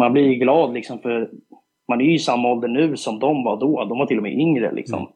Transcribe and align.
man 0.00 0.12
blir 0.12 0.34
glad 0.34 0.72
liksom 0.72 0.98
för 0.98 1.30
man 1.88 2.00
är 2.00 2.04
ju 2.04 2.14
i 2.14 2.18
samma 2.18 2.48
ålder 2.48 2.68
nu 2.68 2.96
som 2.96 3.18
de 3.18 3.44
var 3.44 3.56
då. 3.56 3.84
De 3.84 3.98
var 3.98 4.06
till 4.06 4.16
och 4.16 4.22
med 4.22 4.32
yngre 4.32 4.72
liksom. 4.72 4.98
Mm. 4.98 5.10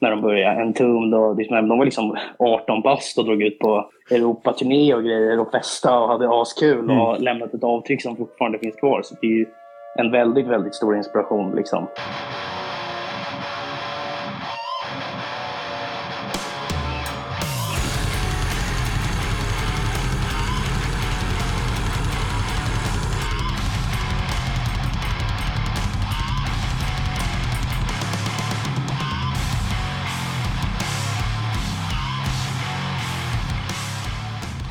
När 0.00 0.10
de 0.10 0.20
började. 0.20 0.60
En 0.60 0.72
tum 0.72 1.10
då, 1.10 1.34
de 1.34 1.68
var 1.68 1.84
liksom 1.84 2.16
18 2.38 2.82
bast 2.82 3.18
och 3.18 3.24
drog 3.24 3.42
ut 3.42 3.58
på 3.58 3.90
Europaturné 4.10 4.94
och 4.94 5.02
grejer 5.02 5.40
och 5.40 5.50
festa 5.50 5.98
och 6.00 6.08
hade 6.08 6.40
askul 6.40 6.78
mm. 6.78 7.00
och 7.00 7.20
lämnat 7.20 7.54
ett 7.54 7.64
avtryck 7.64 8.02
som 8.02 8.16
fortfarande 8.16 8.58
finns 8.58 8.76
kvar. 8.76 9.00
Så 9.02 9.14
det 9.20 9.26
är 9.26 9.30
ju 9.30 9.46
en 9.98 10.10
väldigt, 10.10 10.46
väldigt 10.46 10.74
stor 10.74 10.96
inspiration 10.96 11.54
liksom. 11.56 11.86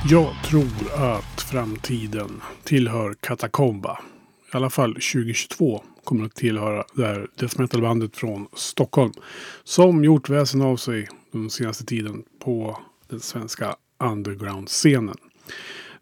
Jag 0.10 0.34
tror 0.46 0.94
att 0.96 1.42
framtiden 1.42 2.42
tillhör 2.64 3.14
Katakomba. 3.20 4.00
I 4.54 4.58
alla 4.58 4.70
fall 4.70 4.94
2022 4.94 5.84
kommer 6.04 6.26
att 6.26 6.36
tillhöra 6.36 6.84
det 6.94 7.06
här 7.06 7.28
death 7.40 7.60
metal-bandet 7.60 8.18
från 8.18 8.48
Stockholm. 8.54 9.14
Som 9.64 10.04
gjort 10.04 10.30
väsen 10.30 10.62
av 10.62 10.78
sig 10.78 11.10
den 11.32 11.50
senaste 11.50 11.86
tiden 11.86 12.24
på 12.40 12.80
den 13.10 13.20
svenska 13.20 13.76
underground-scenen. 14.00 15.18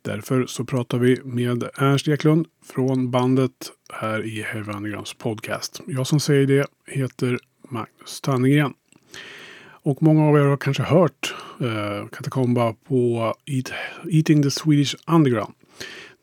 Därför 0.01 0.45
så 0.45 0.65
pratar 0.65 0.97
vi 0.97 1.21
med 1.23 1.63
Ernst 1.77 2.07
Eklund 2.07 2.47
från 2.65 3.11
bandet 3.11 3.71
här 3.93 4.25
i 4.25 4.41
Heavy 4.41 4.71
Undergrounds 4.71 5.13
podcast. 5.13 5.81
Jag 5.87 6.07
som 6.07 6.19
säger 6.19 6.47
det 6.47 6.67
heter 6.87 7.39
Magnus 7.69 8.21
Tannegren. 8.21 8.73
Och 9.83 10.03
många 10.03 10.25
av 10.25 10.37
er 10.37 10.41
har 10.41 10.57
kanske 10.57 10.83
hört 10.83 11.35
eh, 11.59 12.07
Katakomba 12.11 12.73
på 12.87 13.33
Eat, 13.45 13.71
Eating 14.11 14.43
the 14.43 14.51
Swedish 14.51 14.95
Underground. 15.07 15.53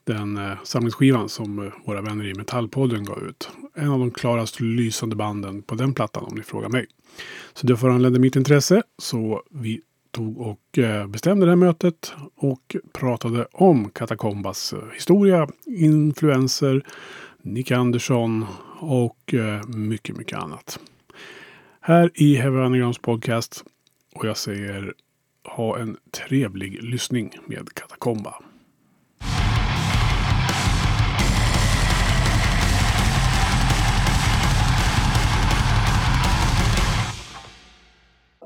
Den 0.05 0.37
eh, 0.37 0.53
samlingsskivan 0.65 1.28
som 1.28 1.59
eh, 1.59 1.73
våra 1.84 2.03
vänner 2.03 2.27
i 2.27 2.34
Metallpodden 2.34 3.05
gav 3.05 3.23
ut. 3.23 3.50
En 3.75 3.91
av 3.91 3.98
de 3.98 4.11
klarast 4.11 4.61
lysande 4.61 5.17
banden 5.17 5.62
på 5.62 5.75
den 5.75 5.95
plattan 5.95 6.25
om 6.25 6.34
ni 6.34 6.42
frågar 6.42 6.69
mig. 6.69 6.87
Så 7.55 7.67
det 7.67 7.77
föranledde 7.77 8.19
mitt 8.19 8.37
intresse. 8.37 8.83
Så 8.98 9.42
vi 9.50 9.81
tog 10.11 10.41
och 10.41 10.78
eh, 10.78 11.06
bestämde 11.06 11.47
det 11.47 11.53
här 11.53 11.56
mötet 11.56 12.12
och 12.37 12.77
pratade 12.93 13.47
om 13.53 13.91
Katakombas 13.91 14.72
eh, 14.72 14.78
historia, 14.95 15.48
influenser, 15.67 16.84
Nick 17.43 17.70
Andersson 17.70 18.47
och 18.81 19.34
eh, 19.34 19.67
mycket, 19.69 20.17
mycket 20.17 20.39
annat 20.39 20.81
här 21.89 22.11
i 22.14 22.36
Heavy 22.36 22.58
Undergrounds 22.58 22.98
podcast. 22.98 23.64
Och 24.14 24.25
jag 24.25 24.36
säger 24.36 24.94
ha 25.56 25.78
en 25.78 25.97
trevlig 26.28 26.83
lyssning 26.83 27.33
med 27.47 27.69
Katakomba. 27.75 28.34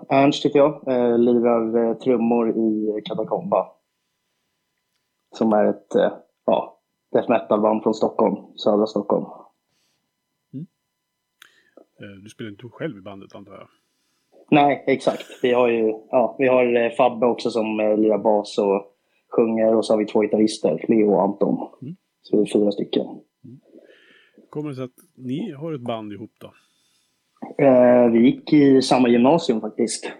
Ernst 0.08 0.44
heter 0.44 0.58
jag, 0.58 0.88
eh, 0.88 1.18
lirar 1.18 1.90
eh, 1.90 1.94
trummor 1.94 2.50
i 2.50 3.02
Katakomba. 3.04 3.66
Som 5.34 5.52
är 5.52 5.64
ett 5.64 5.94
eh, 5.94 6.12
ja, 6.46 6.78
death 7.12 7.30
metal-band 7.30 7.82
från 7.82 7.94
Stockholm, 7.94 8.36
södra 8.56 8.86
Stockholm. 8.86 9.41
Eh, 12.02 12.22
du 12.22 12.30
spelar 12.30 12.50
inte 12.50 12.68
själv 12.68 12.98
i 12.98 13.00
bandet 13.00 13.34
antar 13.34 13.52
jag? 13.52 13.68
Nej, 14.50 14.84
exakt. 14.86 15.26
Vi 15.42 15.52
har 15.52 15.68
ju 15.68 15.94
ja, 16.10 16.36
vi 16.38 16.48
har 16.48 16.76
eh, 16.76 16.90
Fabbe 16.90 17.26
också 17.26 17.50
som 17.50 17.80
eh, 17.80 17.98
lirar 17.98 18.18
bas 18.18 18.58
och 18.58 18.86
sjunger 19.36 19.74
och 19.74 19.86
så 19.86 19.92
har 19.92 19.98
vi 19.98 20.06
två 20.06 20.20
gitarrister, 20.20 20.84
Leo 20.88 21.14
och 21.14 21.22
Anton. 21.22 21.68
Mm. 21.82 21.96
Så 22.22 22.36
vi 22.36 22.42
är 22.42 22.52
fyra 22.52 22.72
stycken. 22.72 23.06
Mm. 23.44 23.60
Kommer 24.50 24.68
det 24.68 24.74
sig 24.74 24.84
att 24.84 24.90
ni 25.16 25.52
har 25.52 25.72
ett 25.72 25.80
band 25.80 26.12
ihop 26.12 26.32
då? 26.40 26.52
Eh, 27.64 28.10
vi 28.10 28.18
gick 28.18 28.52
i 28.52 28.82
samma 28.82 29.08
gymnasium 29.08 29.60
faktiskt. 29.60 30.12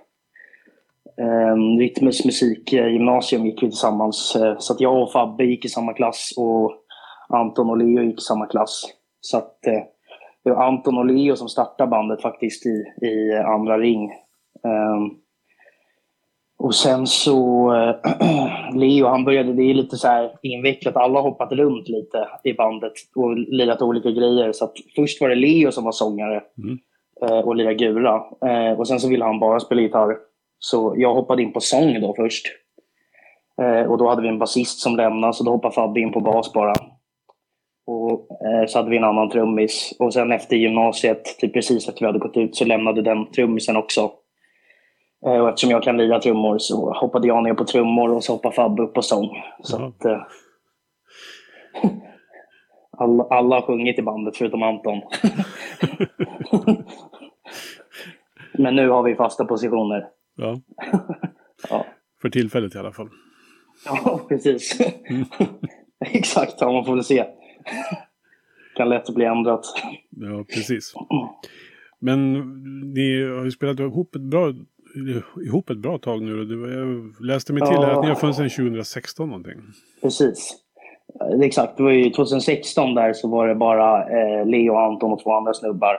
Eh, 1.17 1.79
Rytmus 1.79 2.25
musikgymnasium 2.25 3.47
gick 3.47 3.63
vi 3.63 3.67
tillsammans. 3.67 4.37
Så 4.59 4.73
att 4.73 4.81
jag 4.81 5.03
och 5.03 5.13
Fabbe 5.13 5.45
gick 5.45 5.65
i 5.65 5.69
samma 5.69 5.93
klass 5.93 6.35
och 6.37 6.73
Anton 7.29 7.71
och 7.71 7.79
Leo 7.79 8.03
gick 8.03 8.19
i 8.19 8.23
samma 8.23 8.47
klass. 8.47 8.85
Så 9.21 9.39
att 9.39 9.67
eh, 9.67 9.83
det 10.45 10.51
var 10.51 10.63
Anton 10.63 10.99
och 10.99 11.07
Leo 11.07 11.37
som 11.37 11.49
startade 11.49 11.91
bandet 11.91 12.23
faktiskt 12.23 12.67
i, 12.67 13.07
i 13.07 13.35
andra 13.47 13.79
ring. 13.79 14.13
Um, 14.63 15.19
och 16.59 16.75
sen 16.75 17.07
så, 17.07 17.73
äh, 17.75 18.75
Leo 18.75 19.07
han 19.07 19.25
började, 19.25 19.53
det 19.53 19.63
är 19.63 19.75
lite 19.75 19.97
så 19.97 20.09
här 20.09 20.31
invecklat, 20.43 20.97
alla 20.97 21.21
har 21.21 21.31
hoppat 21.31 21.53
runt 21.53 21.89
lite 21.89 22.29
i 22.45 22.53
bandet 22.53 22.93
och 23.17 23.37
lirat 23.37 23.83
olika 23.83 24.11
grejer. 24.11 24.53
Så 24.53 24.71
först 24.97 25.21
var 25.21 25.29
det 25.29 25.35
Leo 25.35 25.73
som 25.73 25.85
var 25.85 25.93
sångare 25.93 26.43
mm. 26.59 26.79
äh, 27.23 27.39
och 27.39 27.57
lirade 27.57 27.75
gura. 27.75 28.23
Äh, 28.47 28.79
och 28.79 28.89
sen 28.89 29.01
så 29.01 29.09
ville 29.09 29.25
han 29.25 29.41
bara 29.41 29.61
spela 29.61 29.81
gitarr. 29.81 30.17
Så 30.59 30.95
jag 30.97 31.15
hoppade 31.15 31.43
in 31.43 31.53
på 31.53 31.61
sång 31.61 32.01
då 32.01 32.15
först. 32.15 32.47
och 33.89 33.99
då 33.99 34.09
hade 34.09 34.23
vi 34.23 34.29
en 34.29 34.39
basist 34.39 34.81
som 34.81 34.97
lämnade, 34.97 35.33
så 35.33 35.45
då 35.45 35.51
hoppade 35.51 35.75
Fabbe 35.75 36.01
in 36.01 36.13
på 36.13 36.21
bas 36.21 36.53
bara. 36.53 36.73
Och 37.87 38.29
eh, 38.47 38.67
så 38.67 38.79
hade 38.79 38.91
vi 38.91 38.97
en 38.97 39.05
annan 39.05 39.31
trummis. 39.31 39.97
Och 39.99 40.15
sen 40.15 40.33
efter 40.33 40.57
gymnasiet, 40.57 41.39
typ 41.39 41.53
precis 41.53 41.89
efter 41.89 42.01
vi 42.01 42.07
hade 42.07 42.19
gått 42.19 42.37
ut, 42.37 42.57
så 42.57 42.65
lämnade 42.65 43.03
den 43.03 43.31
trummisen 43.31 43.77
också. 43.77 44.11
Eh, 45.27 45.41
och 45.41 45.49
eftersom 45.49 45.71
jag 45.71 45.83
kan 45.83 45.97
lira 45.97 46.21
trummor 46.21 46.59
så 46.59 46.93
hoppade 46.93 47.29
jag 47.29 47.43
ner 47.43 47.55
på 47.55 47.65
trummor 47.65 48.11
och 48.11 48.25
så 48.25 48.33
hoppade 48.33 48.55
Fabbe 48.55 48.83
upp 48.83 48.95
på 48.95 49.03
sång. 49.03 49.43
Så 49.63 49.77
mm. 49.77 49.89
att, 49.89 50.05
eh, 50.05 50.23
alla, 52.99 53.25
alla 53.25 53.57
har 53.57 53.63
sjungit 53.63 53.99
i 53.99 54.03
bandet 54.03 54.37
förutom 54.37 54.63
Anton. 54.63 55.01
Men 58.59 58.77
nu 58.77 58.89
har 58.89 59.03
vi 59.03 59.15
fasta 59.15 59.45
positioner. 59.45 60.09
Ja. 60.37 60.61
ja. 61.71 61.87
För 62.23 62.31
tillfället 62.31 62.75
i 62.75 62.79
alla 62.79 62.93
fall. 62.93 63.09
Ja, 63.87 64.21
precis. 64.29 64.81
Mm. 64.81 65.25
Exakt, 66.01 66.55
ja, 66.61 66.73
man 66.73 66.85
får 66.85 66.95
väl 66.95 67.05
se 67.05 67.25
kan 68.77 68.89
lätt 68.89 69.15
bli 69.15 69.25
ändrat. 69.25 69.65
Ja, 70.11 70.45
precis. 70.55 70.95
Men 71.99 72.33
ni 72.95 73.23
har 73.37 73.45
ju 73.45 73.51
spelat 73.51 73.81
ihop 73.81 74.15
ett 74.15 74.23
bra, 74.23 74.53
ihop 75.47 75.71
ett 75.71 75.79
bra 75.79 75.99
tag 75.99 76.23
nu. 76.23 76.37
Jag 76.75 77.27
läste 77.27 77.53
mig 77.53 77.63
till 77.63 77.75
ja, 77.75 77.93
att 77.93 78.03
ni 78.03 78.09
har 78.09 78.15
funnits 78.15 78.39
sedan 78.39 78.51
2016 78.51 79.29
någonting. 79.29 79.59
Precis. 80.03 80.59
Exakt, 81.43 81.77
det 81.77 81.83
var 81.83 81.91
ju 81.91 82.11
2016 82.11 82.95
där 82.95 83.13
så 83.13 83.29
var 83.29 83.49
det 83.49 83.55
bara 83.55 84.01
eh, 84.03 84.47
Leo, 84.47 84.75
Anton 84.75 85.13
och 85.13 85.23
två 85.23 85.35
andra 85.35 85.55
snubbar. 85.55 85.99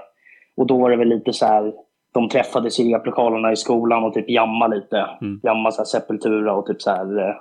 Och 0.57 0.67
då 0.67 0.77
var 0.77 0.89
det 0.89 0.97
väl 0.97 1.07
lite 1.07 1.33
så 1.33 1.45
här, 1.45 1.73
de 2.13 2.29
träffades 2.29 2.79
i 2.79 2.93
replokalerna 2.93 3.51
i 3.51 3.55
skolan 3.55 4.03
och 4.03 4.13
typ 4.13 4.29
jamma 4.29 4.67
lite. 4.67 4.97
Mm. 5.21 5.39
Jamma 5.43 5.71
så 5.71 5.77
här 5.77 5.85
Sepultura 5.85 6.53
och 6.53 6.65
typ 6.65 6.81
så 6.81 6.89
här 6.89 7.19
eh, 7.19 7.35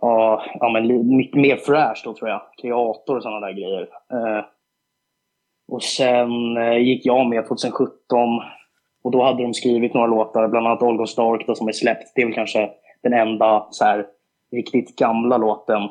Ja, 0.00 0.44
ja 0.60 0.68
men 0.68 1.16
mycket 1.16 1.40
mer 1.40 1.56
fräscht 1.56 2.04
då 2.04 2.14
tror 2.14 2.30
jag. 2.30 2.40
Kreator 2.62 3.16
och 3.16 3.22
sådana 3.22 3.46
där 3.46 3.52
grejer. 3.52 3.88
Eh, 4.12 4.44
och 5.68 5.82
sen 5.82 6.56
eh, 6.56 6.78
gick 6.78 7.06
jag 7.06 7.26
med 7.26 7.48
2017 7.48 8.40
och 9.02 9.10
då 9.10 9.22
hade 9.22 9.42
de 9.42 9.54
skrivit 9.54 9.94
några 9.94 10.06
låtar, 10.06 10.48
bland 10.48 10.66
annat 10.66 10.82
Olga 10.82 11.06
Stark 11.06 11.46
då, 11.46 11.54
som 11.54 11.68
är 11.68 11.72
släppt. 11.72 12.12
Det 12.14 12.22
är 12.22 12.26
väl 12.26 12.34
kanske 12.34 12.70
den 13.02 13.12
enda 13.12 13.66
så 13.70 13.84
här, 13.84 14.06
riktigt 14.52 14.96
gamla 14.96 15.36
låten 15.36 15.82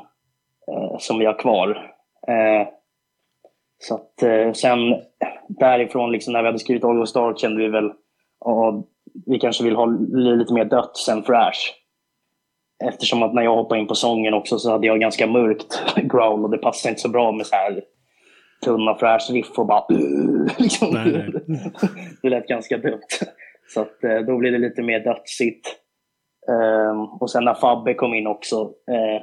eh, 0.71 0.97
som 0.97 1.19
vi 1.19 1.25
har 1.25 1.39
kvar. 1.39 1.93
Eh, 2.27 2.67
så 3.77 3.95
att 3.95 4.23
eh, 4.23 4.51
sen 4.51 4.79
därifrån, 5.47 6.11
liksom, 6.11 6.33
när 6.33 6.41
vi 6.41 6.47
hade 6.47 6.59
skrivit 6.59 6.83
Olga 6.83 7.05
Stark 7.05 7.39
kände 7.39 7.61
vi 7.61 7.67
väl 7.67 7.91
att 8.45 8.85
vi 9.25 9.39
kanske 9.39 9.63
vill 9.63 9.75
ha 9.75 9.85
lite 10.11 10.53
mer 10.53 10.65
dött 10.65 10.97
sen 10.97 11.23
fräsch. 11.23 11.75
Eftersom 12.83 13.23
att 13.23 13.33
när 13.33 13.41
jag 13.41 13.55
hoppade 13.55 13.81
in 13.81 13.87
på 13.87 13.95
sången 13.95 14.33
också 14.33 14.57
så 14.57 14.71
hade 14.71 14.87
jag 14.87 14.99
ganska 14.99 15.27
mörkt 15.27 15.83
growl 15.95 16.43
och 16.43 16.49
det 16.49 16.57
passade 16.57 16.89
inte 16.89 17.01
så 17.01 17.09
bra 17.09 17.31
med 17.31 17.45
så 17.45 17.55
här 17.55 17.81
tunna 18.65 18.95
fräsch 18.95 19.29
riff 19.31 19.59
och 19.59 19.65
bara 19.65 19.85
liksom. 20.57 20.87
nej, 20.91 21.31
nej. 21.47 21.71
Det 22.21 22.29
lät 22.29 22.47
ganska 22.47 22.77
dumt. 22.77 23.01
Så 23.73 23.81
att, 23.81 24.03
eh, 24.03 24.19
då 24.19 24.37
blev 24.37 24.51
det 24.51 24.59
lite 24.59 24.81
mer 24.81 24.99
dödsigt. 24.99 25.75
Um, 26.47 27.05
och 27.05 27.31
sen 27.31 27.45
när 27.45 27.53
Fabbe 27.53 27.93
kom 27.93 28.13
in 28.13 28.27
också 28.27 28.63
uh, 28.65 29.21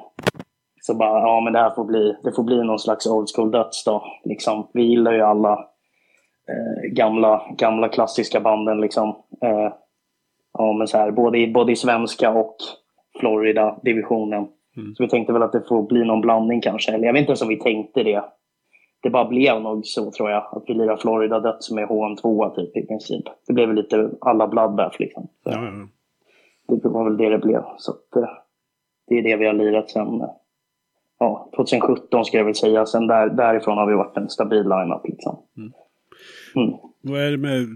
så 0.81 0.95
bara, 0.95 1.21
ja 1.21 1.41
men 1.41 1.53
det 1.53 1.59
här 1.59 1.71
får 1.71 1.85
bli, 1.85 2.17
det 2.25 2.33
får 2.33 2.43
bli 2.43 2.63
någon 2.63 2.79
slags 2.79 3.07
old 3.07 3.29
school 3.35 3.51
döds 3.51 3.85
då. 3.85 4.05
Liksom, 4.25 4.71
vi 4.75 4.83
gillar 4.83 5.13
ju 5.13 5.23
alla 5.23 5.53
uh, 5.53 6.91
gamla, 6.93 7.43
gamla 7.59 7.89
klassiska 7.89 8.41
banden 8.41 8.81
liksom. 8.81 9.09
Uh, 9.45 9.73
ja 10.59 10.73
men 10.73 10.89
så 10.89 10.99
här, 10.99 11.11
både 11.11 11.39
i, 11.39 11.53
både 11.53 11.73
i 11.73 11.77
svenska 11.77 12.31
och 12.31 12.57
Florida-divisionen. 13.21 14.47
Mm. 14.77 14.95
Så 14.95 15.03
vi 15.03 15.09
tänkte 15.09 15.33
väl 15.33 15.43
att 15.43 15.53
det 15.53 15.69
får 15.69 15.83
bli 15.83 16.05
någon 16.05 16.21
blandning 16.21 16.61
kanske. 16.61 16.93
Eller 16.93 17.07
jag 17.07 17.13
vet 17.13 17.21
inte 17.21 17.31
ens 17.31 17.43
om 17.43 17.49
vi 17.49 17.61
tänkte 17.61 18.03
det. 18.03 18.25
det 19.03 19.11
bara 19.11 19.29
blev 19.29 19.63
nog 19.63 19.87
så 19.87 20.11
tror 20.11 20.31
jag. 20.31 20.47
Att 20.53 20.65
vi 20.67 20.75
lirade 20.75 21.01
Florida 21.01 21.41
Döds 21.41 21.71
med 21.71 21.89
HM2 21.89 22.55
typ 22.55 22.77
i 22.77 22.87
princip. 22.87 23.25
Det 23.47 23.53
blev 23.53 23.69
väl 23.69 23.77
lite 23.77 24.11
alla 24.21 24.49
Bloodbath 24.49 25.01
liksom. 25.01 25.29
Så 25.43 25.51
Ja, 25.51 25.65
ja. 25.65 25.89
Det 26.77 26.89
var 26.89 27.05
väl 27.05 27.17
det 27.17 27.29
det 27.29 27.39
blev. 27.39 27.63
Så 27.79 27.93
att, 27.93 28.17
eh, 28.17 28.29
det 29.09 29.19
är 29.19 29.23
det 29.23 29.37
vi 29.37 29.47
har 29.47 29.53
lirat 29.53 29.91
sen 29.91 30.21
eh, 30.21 30.31
ja, 31.19 31.51
2017 31.57 32.25
ska 32.25 32.37
jag 32.37 32.45
väl 32.45 32.55
säga. 32.55 32.87
Sen 32.87 33.07
där, 33.07 33.29
därifrån 33.29 33.79
har 33.79 33.87
vi 33.87 33.95
varit 33.95 34.17
en 34.17 34.29
stabil 34.29 34.63
line-up 34.63 35.01
liksom. 35.05 35.39
Mm. 35.57 35.73
Vad 37.01 37.21
är 37.21 37.31
det 37.31 37.37
med 37.37 37.67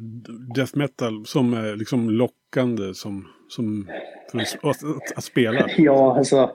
death 0.55 0.79
metal 0.79 1.27
som 1.27 1.55
är 1.55 1.77
liksom 1.77 2.11
lockande 2.57 2.95
som, 2.95 3.29
som 3.49 3.91
för 4.31 4.39
att, 4.39 4.85
att, 4.85 5.17
att 5.17 5.25
spela? 5.25 5.69
Ja, 5.79 6.17
alltså. 6.17 6.51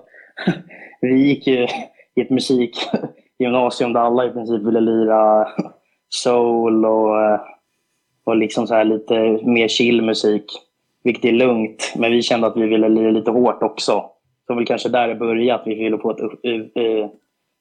Vi 1.02 1.28
gick 1.28 1.48
ju 1.48 1.68
i 2.16 2.22
ett 2.22 2.30
musikgymnasium 2.30 3.94
där 3.94 4.02
alla 4.02 4.26
i 4.26 4.30
princip 4.30 4.62
ville 4.62 4.80
lira 4.80 5.48
soul 6.10 6.86
och, 6.86 7.40
och 8.24 8.36
liksom 8.36 8.68
så 8.68 8.74
här 8.74 8.84
lite 8.84 9.40
mer 9.44 9.68
chill 9.68 10.02
musik. 10.02 10.46
Vilket 11.04 11.26
är 11.26 11.32
lugnt, 11.32 11.94
men 11.98 12.12
vi 12.12 12.22
kände 12.22 12.48
att 12.48 12.58
vi 12.58 12.68
ville 12.68 12.90
lira 12.90 13.12
lite 13.12 13.32
hårt 13.32 13.64
också. 13.64 14.06
Så 14.48 14.56
väl 14.56 14.66
kanske 14.66 14.90
där 14.90 15.08
det 15.08 15.16
började, 15.16 15.62
att 15.62 15.68
vi 15.68 15.76
ville 15.76 15.98
få 15.98 16.12
ett 16.12 16.18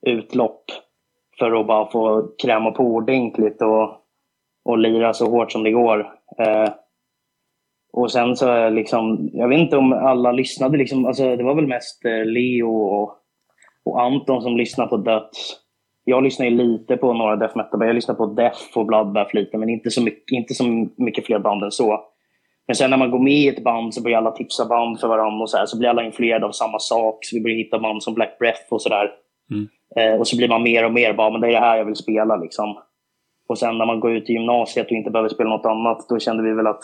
utlopp 0.07 0.65
för 1.39 1.61
att 1.61 1.67
bara 1.67 1.91
få 1.91 2.29
kräma 2.43 2.71
på 2.71 2.85
ordentligt 2.85 3.63
och, 3.63 3.97
och 4.65 4.79
lira 4.79 5.15
så 5.15 5.31
hårt 5.31 5.53
som 5.53 5.63
det 5.63 5.71
går. 5.71 6.01
Eh, 6.39 6.69
och 7.97 8.13
sen 8.13 8.37
så 8.37 8.49
är 8.49 8.71
liksom, 8.71 9.31
jag 9.33 9.49
vet 9.49 9.59
inte 9.59 9.77
om 9.77 9.93
alla 9.93 10.33
lyssnade 10.33 10.79
liksom, 10.79 11.07
alltså 11.07 11.37
det 11.37 11.45
var 11.45 11.55
väl 11.55 11.67
mest 11.67 12.05
eh, 12.05 12.25
Leo 12.25 12.71
och, 12.71 13.17
och 13.85 14.03
Anton 14.03 14.43
som 14.43 14.57
lyssnade 14.57 14.89
på 14.89 14.97
Döds. 14.97 15.57
Jag 16.05 16.23
lyssnar 16.23 16.47
ju 16.47 16.53
lite 16.53 16.97
på 16.97 17.13
några 17.13 17.37
death 17.37 17.57
metal, 17.57 17.87
jag 17.87 17.95
lyssnar 17.95 18.15
på 18.15 18.27
Death 18.27 18.79
och 18.79 18.87
Bloodbath 18.87 19.35
lite, 19.35 19.59
men 19.59 19.69
inte 19.69 19.91
så 19.91 20.03
mycket, 20.03 20.33
inte 20.33 20.55
så 20.55 20.65
mycket 20.97 21.27
fler 21.27 21.39
band 21.39 21.63
än 21.63 21.71
så. 21.71 22.01
Men 22.67 22.77
sen 22.77 22.91
när 22.91 22.97
man 22.97 23.11
går 23.11 23.19
med 23.19 23.33
i 23.33 23.49
ett 23.49 23.65
band 23.65 23.95
så 23.95 24.03
börjar 24.03 24.19
alla 24.19 24.31
tipsa 24.31 24.67
band 24.67 25.01
för 25.01 25.09
varandra 25.09 25.43
och 25.43 25.51
så, 25.51 25.57
här, 25.57 25.67
så 25.67 25.79
blir 25.79 25.89
alla 25.89 26.05
influerade 26.05 26.47
av 26.47 26.53
samma 26.53 26.79
sak. 26.79 27.19
Så 27.21 27.37
vi 27.37 27.43
börjar 27.43 27.57
hitta 27.57 27.79
band 27.79 28.03
som 28.03 28.15
Black 28.15 28.39
Breath 28.39 28.63
och 28.71 28.83
sådär. 28.83 29.11
Mm. 29.51 29.69
Eh, 29.97 30.21
och 30.21 30.29
så 30.29 30.37
blir 30.37 30.49
man 30.49 30.63
mer 30.63 30.85
och 30.85 30.93
mer 30.93 31.13
bara, 31.13 31.31
men 31.31 31.41
det 31.41 31.47
är 31.47 31.53
det 31.53 31.67
här 31.67 31.77
jag 31.77 31.85
vill 31.85 31.97
spela 31.97 32.37
liksom. 32.37 32.79
Och 33.49 33.59
sen 33.59 33.79
när 33.79 33.87
man 33.87 34.01
går 34.01 34.13
ut 34.13 34.31
i 34.31 34.33
gymnasiet 34.33 34.87
och 34.87 34.93
inte 34.93 35.11
behöver 35.11 35.29
spela 35.29 35.51
något 35.51 35.67
annat, 35.67 36.09
då 36.09 36.19
kände 36.19 36.43
vi 36.43 36.53
väl 36.53 36.67
att 36.67 36.83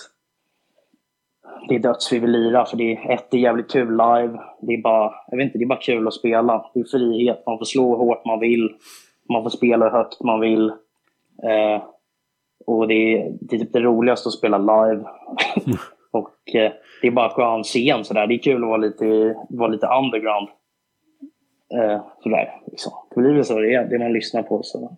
det 1.69 1.75
är 1.75 1.79
döds 1.79 2.13
vi 2.13 2.19
vill 2.19 2.31
lira. 2.31 2.65
För 2.67 2.77
det 2.77 2.93
är, 2.93 3.11
ett, 3.11 3.27
det 3.31 3.37
är 3.37 3.41
jävligt 3.41 3.71
kul 3.71 3.91
live. 3.91 4.41
Det 4.61 4.75
är 4.75 4.83
bara, 4.83 5.15
jag 5.29 5.37
vet 5.37 5.45
inte, 5.45 5.59
det 5.59 5.65
är 5.65 5.69
bara 5.69 5.79
kul 5.81 6.09
att 6.09 6.15
spela. 6.15 6.71
Det 6.75 6.81
är 6.81 6.85
frihet, 6.85 7.43
man 7.47 7.59
får 7.59 7.65
slå 7.65 7.89
hur 7.91 7.97
hårt 8.05 8.25
man 8.25 8.41
vill. 8.41 8.75
Man 9.33 9.43
får 9.43 9.51
spela 9.51 9.85
hur 9.85 9.93
högt 9.93 10.23
man 10.23 10.41
vill. 10.41 10.69
Eh, 11.43 11.83
och 12.67 12.89
det 12.89 12.95
är, 12.95 13.33
det 13.41 13.57
är 13.57 13.61
typ 13.61 13.73
det 13.73 13.81
roligaste 13.81 14.29
att 14.29 14.33
spela 14.33 14.59
live. 14.59 15.05
och 16.13 16.55
eh, 16.55 16.73
det 17.03 17.07
är 17.07 17.11
bara 17.11 17.31
skön 17.31 17.63
scen 17.63 18.05
sådär. 18.05 18.27
Det 18.27 18.35
är 18.35 18.39
kul 18.43 18.63
att 18.63 18.69
vara 18.69 18.77
lite, 18.77 19.37
vara 19.49 19.69
lite 19.69 19.87
underground. 19.87 20.49
Eh, 21.75 22.01
sådär, 22.23 22.61
liksom. 22.67 22.93
Det 23.15 23.21
blir 23.21 23.35
väl 23.35 23.45
så 23.45 23.59
det 23.59 23.75
är, 23.75 23.85
det 23.85 23.99
man 23.99 24.13
lyssnar 24.13 24.43
på. 24.43 24.63
Så, 24.63 24.97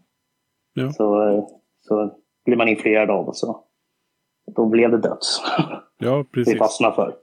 Ja. 0.75 0.93
så, 0.93 1.28
eh, 1.28 1.44
så 1.81 2.14
blir 2.44 2.56
man 2.56 2.69
influerad 2.69 3.10
av 3.10 3.26
och 3.28 3.37
så. 3.37 3.64
Då 4.56 4.66
blev 4.66 4.90
det 4.90 4.99
döds. 4.99 5.43
Ja, 5.99 6.25
vi 6.32 6.44
precis. 6.44 6.58
fastnar 6.58 6.93
för. 6.93 7.14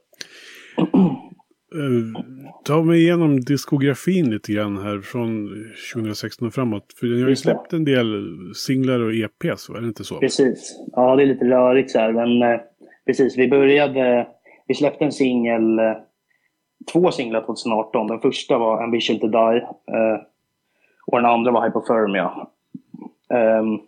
Uh, 1.76 2.22
ta 2.64 2.84
mig 2.84 3.02
igenom 3.02 3.42
diskografin 3.42 4.32
lite 4.32 4.54
grann 4.54 4.78
här 4.78 5.02
från 5.02 5.50
2016 5.94 6.48
och 6.48 6.54
framåt. 6.54 6.94
För 7.00 7.08
ni 7.08 7.22
har 7.22 7.30
ju 7.30 7.36
släppt 7.36 7.74
en 7.74 7.86
del 7.86 8.28
singlar 8.56 9.00
och 9.00 9.14
EPs, 9.14 9.70
var 9.70 9.82
det 9.82 9.88
inte 9.88 10.04
så? 10.04 10.20
Precis. 10.20 10.80
Ja, 10.92 11.16
det 11.16 11.24
är 11.24 11.28
lite 11.28 11.46
rörigt 11.46 11.92
så 11.92 12.00
här, 12.00 12.12
men 12.12 12.54
eh, 12.54 12.60
precis. 13.06 13.38
Vi 13.38 13.48
började, 13.48 14.28
vi 14.68 14.76
släppte 14.76 15.06
en 15.06 15.12
singel, 15.12 15.80
eh, 15.80 15.94
två 16.94 17.12
singlar 17.12 17.42
2018. 17.42 18.08
Den 18.08 18.20
första 18.20 18.58
var 18.58 18.84
Ambition 18.84 19.20
to 19.20 19.28
Die 19.28 19.58
eh, 19.58 20.22
och 21.06 21.18
den 21.18 21.32
andra 21.32 21.52
var 21.52 21.66
Hypothermia. 21.66 22.48
Ehm, 23.34 23.80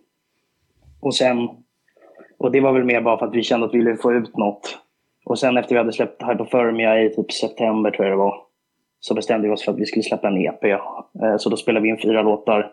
och 1.00 1.16
sen, 1.16 1.38
och 2.42 2.52
det 2.52 2.62
var 2.62 2.74
väl 2.74 2.84
mer 2.84 3.02
bara 3.02 3.18
för 3.18 3.26
att 3.26 3.36
vi 3.36 3.44
kände 3.44 3.66
att 3.66 3.74
vi 3.74 3.78
ville 3.78 3.96
få 3.96 4.14
ut 4.14 4.38
något. 4.38 4.78
Och 5.26 5.40
sen 5.40 5.58
efter 5.58 5.76
vi 5.76 5.78
hade 5.78 5.94
släppt 5.94 6.24
Hypothermia 6.24 7.04
i 7.04 7.10
typ 7.10 7.32
september 7.32 7.92
tror 7.92 8.08
jag 8.08 8.14
det 8.14 8.24
var, 8.24 8.36
så 9.00 9.14
bestämde 9.14 9.48
vi 9.48 9.54
oss 9.54 9.66
för 9.66 9.72
att 9.72 9.80
vi 9.80 9.86
skulle 9.86 10.04
släppa 10.04 10.28
en 10.28 10.38
EP. 10.38 10.64
Eh, 10.64 10.80
så 11.38 11.50
då 11.50 11.58
spelade 11.58 11.84
vi 11.84 11.90
in 11.90 12.02
fyra 12.02 12.22
låtar 12.22 12.72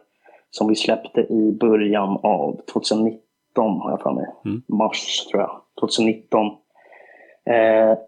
som 0.50 0.68
vi 0.68 0.74
släppte 0.74 1.20
i 1.20 1.56
början 1.60 2.18
av 2.22 2.60
2019 2.72 3.20
har 3.54 3.90
jag 3.90 4.02
för 4.02 4.12
mig. 4.12 4.26
Mm. 4.44 4.62
Mars 4.68 5.26
tror 5.30 5.42
jag, 5.42 5.60
2019. 5.80 6.46
Eh, 7.50 7.98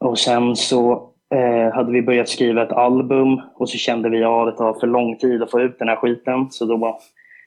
och 0.00 0.18
sen 0.18 0.56
så 0.56 1.10
eh, 1.34 1.74
hade 1.74 1.92
vi 1.92 2.02
börjat 2.02 2.28
skriva 2.28 2.62
ett 2.62 2.72
album 2.72 3.40
och 3.54 3.68
så 3.70 3.78
kände 3.78 4.08
vi 4.08 4.24
att 4.24 4.46
det 4.46 4.56
tar 4.56 4.80
för 4.80 4.86
lång 4.86 5.16
tid 5.16 5.42
att 5.42 5.50
få 5.50 5.60
ut 5.60 5.78
den 5.78 5.88
här 5.88 5.96
skiten. 5.96 6.50
Så 6.50 6.64
då 6.64 6.98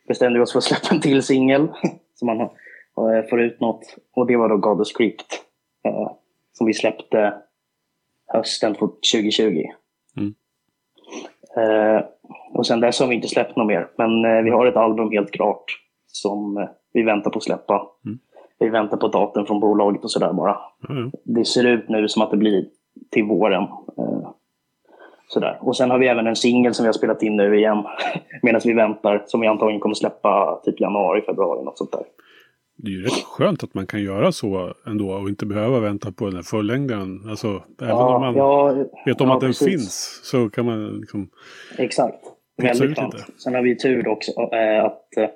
bestämde 0.08 0.40
vi 0.40 0.44
oss 0.44 0.52
för 0.52 0.58
att 0.58 0.64
släppa 0.64 0.96
en 0.96 1.02
till 1.02 1.24
singel 1.24 1.68
så 2.16 2.26
man 2.26 2.40
har- 2.40 2.52
får 3.30 3.42
ut 3.42 3.60
något. 3.60 3.96
Och 4.16 4.28
det 4.28 4.38
var 4.38 4.50
då 4.50 4.58
God 4.58 4.82
of 4.82 4.88
Script 4.88 5.42
eh, 5.86 6.12
som 6.54 6.68
vi 6.68 6.74
släppte 6.74 7.34
hösten 8.28 8.76
2020. 8.76 9.64
Mm. 10.18 10.34
Eh, 11.58 12.04
och 12.54 12.68
sen 12.68 12.80
dess 12.80 13.00
har 13.00 13.08
vi 13.08 13.16
inte 13.16 13.28
släppt 13.28 13.56
något 13.56 13.68
mer. 13.68 13.88
Men 13.98 14.26
eh, 14.26 14.44
vi 14.44 14.50
har 14.50 14.66
ett 14.66 14.76
album 14.76 15.12
helt 15.12 15.32
klart 15.32 15.64
som 16.08 16.58
eh, 16.58 16.70
vi 16.94 17.04
väntar 17.04 17.32
på 17.32 17.38
att 17.38 17.44
släppa. 17.44 17.88
Mm. 18.06 18.20
Vi 18.60 18.70
väntar 18.70 18.98
på 18.98 19.08
datum 19.08 19.46
från 19.46 19.60
bolaget 19.60 20.04
och 20.04 20.12
sådär 20.12 20.34
bara. 20.34 20.58
Ja. 20.88 21.12
Det 21.24 21.46
ser 21.46 21.66
ut 21.66 21.90
nu 21.90 22.08
som 22.08 22.22
att 22.22 22.32
det 22.32 22.38
blir 22.38 22.66
till 23.12 23.24
våren. 23.24 23.64
Eh, 23.98 24.30
sådär. 25.28 25.58
Och 25.62 25.78
sen 25.78 25.92
har 25.92 25.98
vi 25.98 26.08
även 26.08 26.28
en 26.28 26.36
singel 26.36 26.74
som 26.74 26.84
vi 26.84 26.88
har 26.88 26.94
spelat 26.94 27.24
in 27.24 27.36
nu 27.36 27.58
igen 27.58 27.84
medan 28.44 28.62
vi 28.66 28.74
väntar. 28.74 29.24
Som 29.26 29.42
vi 29.42 29.48
antagligen 29.48 29.80
kommer 29.82 29.96
släppa 29.96 30.62
typ 30.64 30.80
januari, 30.80 31.22
februari, 31.22 31.64
något 31.64 31.78
sånt 31.78 31.92
där. 31.92 32.04
Det 32.80 32.92
är 32.92 32.92
ju 32.92 33.04
rätt 33.04 33.24
skönt 33.24 33.64
att 33.64 33.74
man 33.74 33.88
kan 33.88 34.02
göra 34.02 34.32
så 34.32 34.74
ändå 34.88 35.12
och 35.12 35.30
inte 35.30 35.46
behöva 35.46 35.80
vänta 35.80 36.12
på 36.12 36.26
den 36.26 36.36
här 36.36 36.44
fullängdaren. 36.44 37.30
Alltså, 37.30 37.64
även 37.82 37.96
om 37.96 38.22
man 38.22 38.36
ja, 38.36 38.74
vet 39.06 39.22
om 39.22 39.28
ja, 39.28 39.36
att 39.36 39.42
den 39.42 39.50
precis. 39.50 39.68
finns 39.68 40.22
så 40.24 40.50
kan 40.50 40.66
man 40.66 41.00
liksom... 41.00 41.30
Exakt. 41.78 42.18
Väldigt 42.58 42.98
skönt. 42.98 43.16
Sen 43.38 43.56
har 43.56 43.62
vi 43.62 43.76
tur 43.78 44.08
också 44.08 44.32
eh, 44.32 44.86
att 44.86 45.18
eh, 45.18 45.30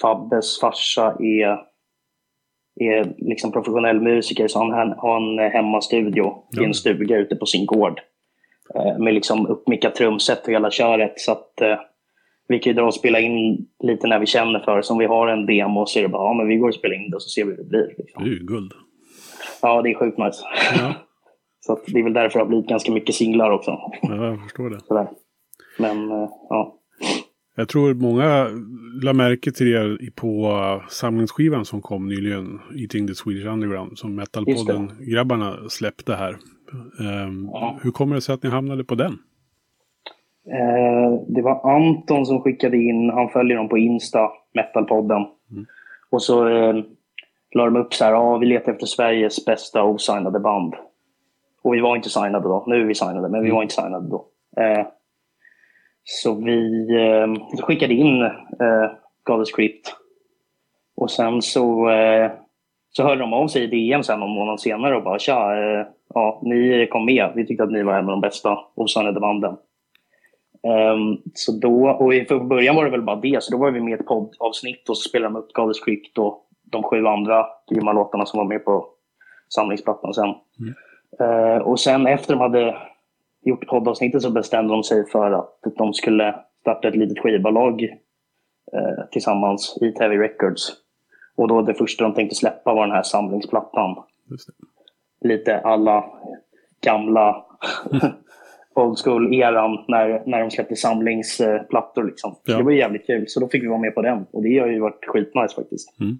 Fabbes 0.00 0.60
farsa 0.60 1.16
är, 1.20 1.58
är 2.80 3.14
liksom 3.18 3.52
professionell 3.52 4.00
musiker 4.00 4.48
så 4.48 4.58
han, 4.58 4.92
har 4.92 5.16
en 5.16 5.52
hemmastudio 5.52 6.26
i 6.26 6.56
Ja. 6.56 6.64
en 6.64 6.74
stuga 6.74 7.16
ute 7.16 7.36
på 7.36 7.46
sin 7.46 7.66
gård. 7.66 8.00
Eh, 8.74 8.98
med 8.98 9.14
liksom 9.14 9.46
uppmickat 9.46 9.94
trumset 9.94 10.46
och 10.46 10.52
hela 10.52 10.70
köret. 10.70 11.20
Så 11.20 11.32
att 11.32 11.60
vi 12.48 12.58
kan 12.58 12.70
ju 12.70 12.74
dra 12.76 12.86
och 12.86 12.94
spela 12.94 13.20
in 13.20 13.66
lite 13.82 14.06
när 14.06 14.18
vi 14.18 14.26
känner 14.26 14.60
för 14.60 14.76
det. 14.76 14.82
Så 14.82 14.92
om 14.92 14.98
vi 14.98 15.06
har 15.06 15.28
en 15.28 15.46
demo 15.46 15.86
så 15.86 15.98
är 15.98 16.02
det 16.02 16.08
bara, 16.08 16.22
ja 16.28 16.34
men 16.34 16.46
vi 16.48 16.56
går 16.56 16.68
och 16.68 16.74
spelar 16.74 16.94
in 16.94 17.10
det 17.10 17.16
och 17.16 17.22
så 17.22 17.28
ser 17.28 17.44
vi 17.44 17.50
hur 17.50 17.56
det 17.58 17.64
blir. 17.68 17.80
Det 17.96 18.02
Liksom. 18.02 18.22
är 18.22 18.26
ju 18.26 18.38
guld. 18.38 18.72
Ja, 19.62 19.82
det 19.82 19.90
är 19.90 19.94
sjukt 19.94 20.18
nice. 20.18 20.42
Ja, 20.78 20.94
Så 21.60 21.78
det 21.86 21.98
är 21.98 22.04
väl 22.04 22.12
därför 22.12 22.38
det 22.38 22.44
har 22.44 22.48
blivit 22.48 22.66
ganska 22.68 22.92
mycket 22.92 23.14
singlar 23.14 23.50
också. 23.50 23.70
ja 24.02 24.26
jag 24.26 24.42
förstår 24.42 24.70
det. 24.70 24.80
Sådär. 24.80 25.08
Men 25.78 26.10
eh, 26.10 26.28
ja. 26.48 26.78
Jag 27.56 27.68
tror 27.68 27.94
många 27.94 28.48
la 29.02 29.12
märke 29.12 29.52
till 29.52 29.70
det 29.72 30.10
på 30.16 30.50
samlingsskivan 30.88 31.64
som 31.64 31.82
kom 31.82 32.08
nyligen, 32.08 32.60
Eating 32.76 33.06
the 33.06 33.14
Swedish 33.14 33.46
Underground, 33.46 33.98
som 33.98 34.14
Metalpodden-grabbarna 34.20 35.68
släppte 35.68 36.14
här. 36.14 36.36
Ehm, 37.00 37.48
Ja. 37.52 37.78
Hur 37.82 37.90
kommer 37.90 38.14
det 38.14 38.20
sig 38.20 38.34
att 38.34 38.42
ni 38.42 38.50
hamnade 38.50 38.84
på 38.84 38.94
den? 38.94 39.18
Eh, 40.50 41.20
det 41.28 41.42
var 41.42 41.76
Anton 41.76 42.26
som 42.26 42.40
skickade 42.42 42.76
in, 42.76 43.10
han 43.10 43.28
följer 43.28 43.56
dem 43.56 43.68
på 43.68 43.78
Insta, 43.78 44.30
Metalpodden. 44.54 45.26
Och 46.10 46.22
så 46.22 46.48
eh, 46.48 46.74
la 47.54 47.64
de 47.64 47.76
upp 47.76 47.94
så 47.94 48.04
här, 48.04 48.12
ja 48.12 48.38
vi 48.38 48.46
letar 48.46 48.72
efter 48.72 48.86
Sveriges 48.86 49.44
bästa 49.44 49.84
osignade 49.84 50.40
band. 50.40 50.74
Och 51.62 51.74
vi 51.74 51.80
var 51.80 51.96
inte 51.96 52.10
signade 52.10 52.48
då, 52.48 52.64
nu 52.66 52.80
är 52.80 52.84
vi 52.84 52.94
signade, 52.94 53.28
men 53.28 53.42
vi 53.42 53.50
var 53.50 53.62
inte 53.62 53.74
signade 53.74 54.08
då. 54.08 54.26
Eh, 54.56 54.86
så 56.04 56.34
vi 56.34 56.88
eh, 56.94 57.58
skickade 57.62 57.94
in 57.94 58.22
eh, 58.22 58.90
God 59.22 59.46
Script. 59.48 59.96
Och 60.96 61.10
sen 61.10 61.42
så, 61.42 61.90
eh, 61.90 62.30
så 62.90 63.02
hörde 63.02 63.20
de 63.20 63.32
av 63.32 63.48
sig 63.48 63.62
i 63.62 63.66
DM 63.66 64.02
sen 64.02 64.20
någon 64.20 64.34
månad 64.34 64.60
senare 64.60 64.96
och 64.96 65.02
bara 65.02 65.18
tja, 65.18 65.56
eh, 65.56 65.86
ja, 66.14 66.40
ni 66.44 66.86
kom 66.90 67.04
med. 67.04 67.32
Vi 67.34 67.46
tyckte 67.46 67.64
att 67.64 67.72
ni 67.72 67.82
var 67.82 67.94
en 67.94 68.04
av 68.04 68.10
de 68.10 68.20
bästa 68.20 68.58
osignade 68.74 69.20
banden. 69.20 69.56
Ehm, 70.62 71.18
så 71.34 71.52
då, 71.52 71.88
och 71.88 72.14
i 72.14 72.26
början 72.48 72.76
var 72.76 72.84
det 72.84 72.90
väl 72.90 73.02
bara 73.02 73.20
det, 73.20 73.42
så 73.42 73.52
då 73.52 73.58
var 73.58 73.70
vi 73.70 73.80
med 73.80 73.90
i 73.90 73.94
ett 73.94 74.06
poddavsnitt 74.06 74.88
och 74.88 74.98
så 74.98 75.08
spelade 75.08 75.34
de 75.34 75.38
upp 75.38 75.52
God 75.52 75.76
Script 75.76 76.18
och 76.18 76.48
de 76.62 76.82
sju 76.82 77.06
andra 77.06 77.46
grymma 77.70 77.92
låtarna 77.92 78.26
som 78.26 78.38
var 78.38 78.44
med 78.44 78.64
på 78.64 78.86
samlingsplattan 79.48 80.14
sen. 80.14 80.34
Eh, 81.20 81.56
och 81.56 81.80
sen 81.80 82.06
efter 82.06 82.34
de 82.34 82.40
hade 82.40 82.76
gjort 83.44 83.66
poddavsnittet 83.66 84.22
så 84.22 84.30
bestämde 84.30 84.74
de 84.74 84.82
sig 84.82 85.06
för 85.10 85.32
att 85.32 85.58
de 85.76 85.94
skulle 85.94 86.34
starta 86.60 86.88
ett 86.88 86.96
litet 86.96 87.18
skivbolag 87.18 87.82
eh, 88.72 89.04
tillsammans 89.10 89.78
i 89.80 89.92
TV 89.92 90.16
Records. 90.16 90.72
Och 91.36 91.48
då 91.48 91.62
det 91.62 91.74
första 91.74 92.04
de 92.04 92.14
tänkte 92.14 92.36
släppa 92.36 92.74
var 92.74 92.86
den 92.86 92.96
här 92.96 93.02
samlingsplattan. 93.02 93.96
Lite 95.20 95.58
alla 95.58 96.04
gamla 96.80 97.44
old 98.74 98.98
school-eran 98.98 99.84
när, 99.88 100.22
när 100.26 100.40
de 100.40 100.50
släppte 100.50 100.76
samlingsplattor. 100.76 102.04
Liksom. 102.04 102.36
Ja. 102.44 102.56
Det 102.56 102.62
var 102.62 102.72
jävligt 102.72 103.06
kul, 103.06 103.24
så 103.28 103.40
då 103.40 103.48
fick 103.48 103.62
vi 103.62 103.66
vara 103.66 103.78
med 103.78 103.94
på 103.94 104.02
den. 104.02 104.26
Och 104.30 104.42
det 104.42 104.58
har 104.58 104.68
ju 104.68 104.80
varit 104.80 105.04
skitnice 105.06 105.54
faktiskt. 105.54 106.00
Mm. 106.00 106.18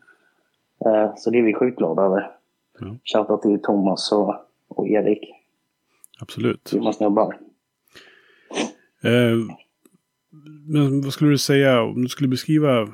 Uh, 0.86 1.12
så 1.16 1.30
det 1.30 1.38
är 1.38 1.42
vi 1.42 1.54
sjukt 1.54 1.78
glada 1.78 2.02
över. 2.02 2.30
Ja. 2.80 2.96
Shoutout 3.04 3.42
till 3.42 3.62
Thomas 3.62 4.12
och, 4.12 4.34
och 4.68 4.88
Erik. 4.88 5.32
Absolut. 6.20 6.70
Grymma 6.70 6.92
snubbar. 6.92 7.36
Eh, 9.04 9.36
men 10.66 11.00
vad 11.00 11.12
skulle 11.12 11.30
du 11.30 11.38
säga 11.38 11.82
om 11.82 12.02
du 12.02 12.08
skulle 12.08 12.28
beskriva 12.28 12.88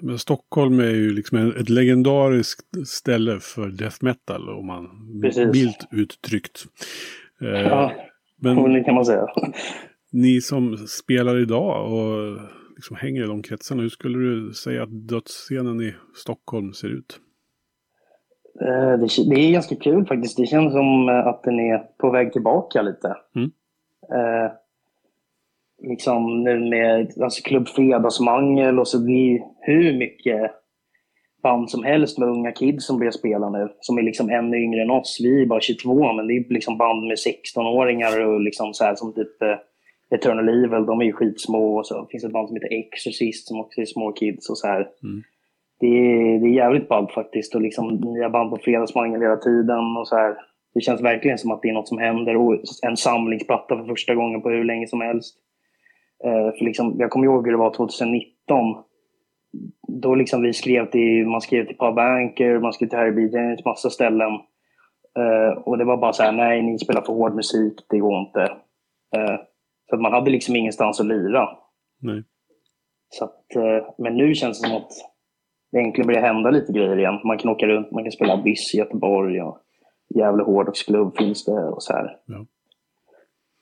men 0.00 0.18
Stockholm 0.18 0.80
är 0.80 0.90
ju 0.90 1.12
liksom 1.12 1.52
ett 1.60 1.68
legendariskt 1.68 2.88
ställe 2.88 3.40
för 3.40 3.68
death 3.68 3.96
metal 4.00 4.48
om 4.48 4.66
man 4.66 4.90
Precis. 5.22 5.52
milt 5.52 5.88
uttryckt. 5.90 6.64
Eh, 7.40 7.48
ja, 7.48 7.92
men 8.44 8.72
det 8.72 8.84
kan 8.84 8.94
man 8.94 9.04
säga. 9.04 9.26
Ni 10.12 10.40
som 10.40 10.76
spelar 10.76 11.42
idag 11.42 11.92
och 11.92 12.38
liksom 12.74 12.96
hänger 12.96 13.24
i 13.24 13.26
de 13.26 13.42
kretsarna, 13.42 13.82
hur 13.82 13.88
skulle 13.88 14.18
du 14.18 14.52
säga 14.52 14.82
att 14.82 15.08
dödsscenen 15.08 15.80
i 15.80 15.94
Stockholm 16.14 16.72
ser 16.72 16.88
ut? 16.88 17.20
Eh, 18.60 18.98
det, 19.28 19.34
är 19.34 19.52
ganska 19.52 19.76
kul 19.76 20.06
faktiskt. 20.06 20.36
Det 20.36 20.46
känns 20.46 20.72
som 20.72 21.08
att 21.08 21.42
den 21.42 21.60
är 21.60 21.78
på 21.78 22.10
väg 22.10 22.32
tillbaka 22.32 22.82
lite. 22.82 23.16
Mm. 23.36 23.50
Eh, 24.12 24.52
liksom 25.82 26.42
nu 26.42 26.70
med 26.70 27.12
alltså 27.22 27.42
Klubb 27.42 27.68
Fredagsmangel 27.68 28.78
och 28.78 28.88
så 28.88 29.04
blir 29.04 29.40
hur 29.60 29.98
mycket 29.98 30.50
band 31.44 31.70
som 31.70 31.84
helst 31.84 32.18
med 32.18 32.28
unga 32.28 32.52
kids 32.52 32.86
som 32.86 32.98
börjar 32.98 33.10
spela 33.10 33.50
nu. 33.50 33.68
Som 33.80 33.98
är 33.98 34.02
liksom 34.02 34.30
ännu 34.30 34.56
yngre 34.56 34.82
än 34.82 34.90
oss. 34.90 35.18
Vi 35.22 35.42
är 35.42 35.46
bara 35.46 35.60
22 35.60 36.12
men 36.12 36.26
det 36.26 36.34
är 36.36 36.52
liksom 36.52 36.78
band 36.78 37.06
med 37.06 37.16
16-åringar 37.16 38.26
och 38.26 38.40
liksom 38.40 38.74
så 38.74 38.84
här 38.84 38.94
som 38.94 39.12
typ 39.12 39.42
eh, 39.42 39.56
Eternal 40.14 40.48
Evil, 40.48 40.86
de 40.86 41.00
är 41.00 41.04
ju 41.04 41.12
skitsmå. 41.12 41.78
Och 41.78 41.86
så 41.86 42.00
det 42.00 42.08
finns 42.10 42.24
ett 42.24 42.32
band 42.32 42.48
som 42.48 42.56
heter 42.56 42.78
Exorcist 42.78 43.48
som 43.48 43.60
också 43.60 43.80
är 43.80 43.84
små 43.84 44.12
kids 44.12 44.50
och 44.50 44.58
så 44.58 44.66
här. 44.66 44.88
Mm. 45.02 45.22
Det, 45.80 45.86
är, 45.86 46.38
det 46.38 46.46
är 46.46 46.54
jävligt 46.54 46.88
ballt 46.88 47.12
faktiskt 47.12 47.54
och 47.54 47.60
liksom 47.60 47.94
nya 47.94 48.30
band 48.30 48.50
på 48.50 48.56
Fredagsmangel 48.56 49.22
hela 49.22 49.36
tiden 49.36 49.96
och 49.96 50.08
så 50.08 50.16
här. 50.16 50.36
Det 50.74 50.80
känns 50.80 51.02
verkligen 51.02 51.38
som 51.38 51.50
att 51.50 51.62
det 51.62 51.68
är 51.68 51.72
något 51.72 51.88
som 51.88 51.98
händer 51.98 52.36
och 52.36 52.58
en 52.82 52.96
samlingsplatta 52.96 53.76
för 53.76 53.84
första 53.84 54.14
gången 54.14 54.42
på 54.42 54.50
hur 54.50 54.64
länge 54.64 54.86
som 54.86 55.00
helst. 55.00 55.36
Uh, 56.26 56.58
för 56.58 56.64
liksom, 56.64 56.94
jag 56.98 57.10
kommer 57.10 57.26
ihåg 57.26 57.46
hur 57.46 57.52
det 57.52 57.58
var 57.58 57.74
2019 57.74 58.74
då 59.88 60.14
liksom 60.14 60.42
vi 60.42 60.52
skrev 60.52 60.90
till, 60.90 61.26
man 61.26 61.40
skrev 61.40 61.66
till 61.66 61.78
Pub 61.78 61.98
Anchor, 61.98 62.60
man 62.60 62.72
skrev 62.72 62.88
till 62.88 62.98
Harry 62.98 63.12
B. 63.12 63.38
James, 63.38 63.64
massa 63.64 63.90
ställen. 63.90 64.32
Uh, 65.18 65.58
och 65.58 65.78
det 65.78 65.84
var 65.84 65.96
bara 65.96 66.12
så 66.12 66.22
här, 66.22 66.32
nej 66.32 66.62
ni 66.62 66.78
spelar 66.78 67.02
för 67.02 67.12
hård 67.12 67.34
musik, 67.34 67.74
det 67.90 67.98
går 67.98 68.18
inte. 68.18 68.40
Uh, 69.16 69.36
så 69.88 69.94
att 69.94 70.00
man 70.00 70.12
hade 70.12 70.30
liksom 70.30 70.56
ingenstans 70.56 71.00
att 71.00 71.06
lira. 71.06 71.48
Nej. 72.00 72.22
Så 73.08 73.24
att, 73.24 73.46
uh, 73.56 73.90
men 73.98 74.16
nu 74.16 74.34
känns 74.34 74.60
det 74.60 74.68
som 74.68 74.76
att 74.76 74.90
det 75.72 75.78
äntligen 75.78 76.06
börjar 76.06 76.22
hända 76.22 76.50
lite 76.50 76.72
grejer 76.72 76.98
igen. 76.98 77.20
Man 77.24 77.38
kan 77.38 77.50
åka 77.50 77.66
runt, 77.66 77.90
man 77.90 78.04
kan 78.04 78.12
spela 78.12 78.32
Abyss 78.32 78.74
i 78.74 78.78
Göteborg 78.78 79.42
och 79.42 79.58
Gävle 80.14 80.42
Hårdrocksklubb 80.42 81.16
finns 81.16 81.44
det 81.44 81.68
och 81.68 81.82
så 81.82 81.92
här. 81.92 82.16
Ja. 82.26 82.46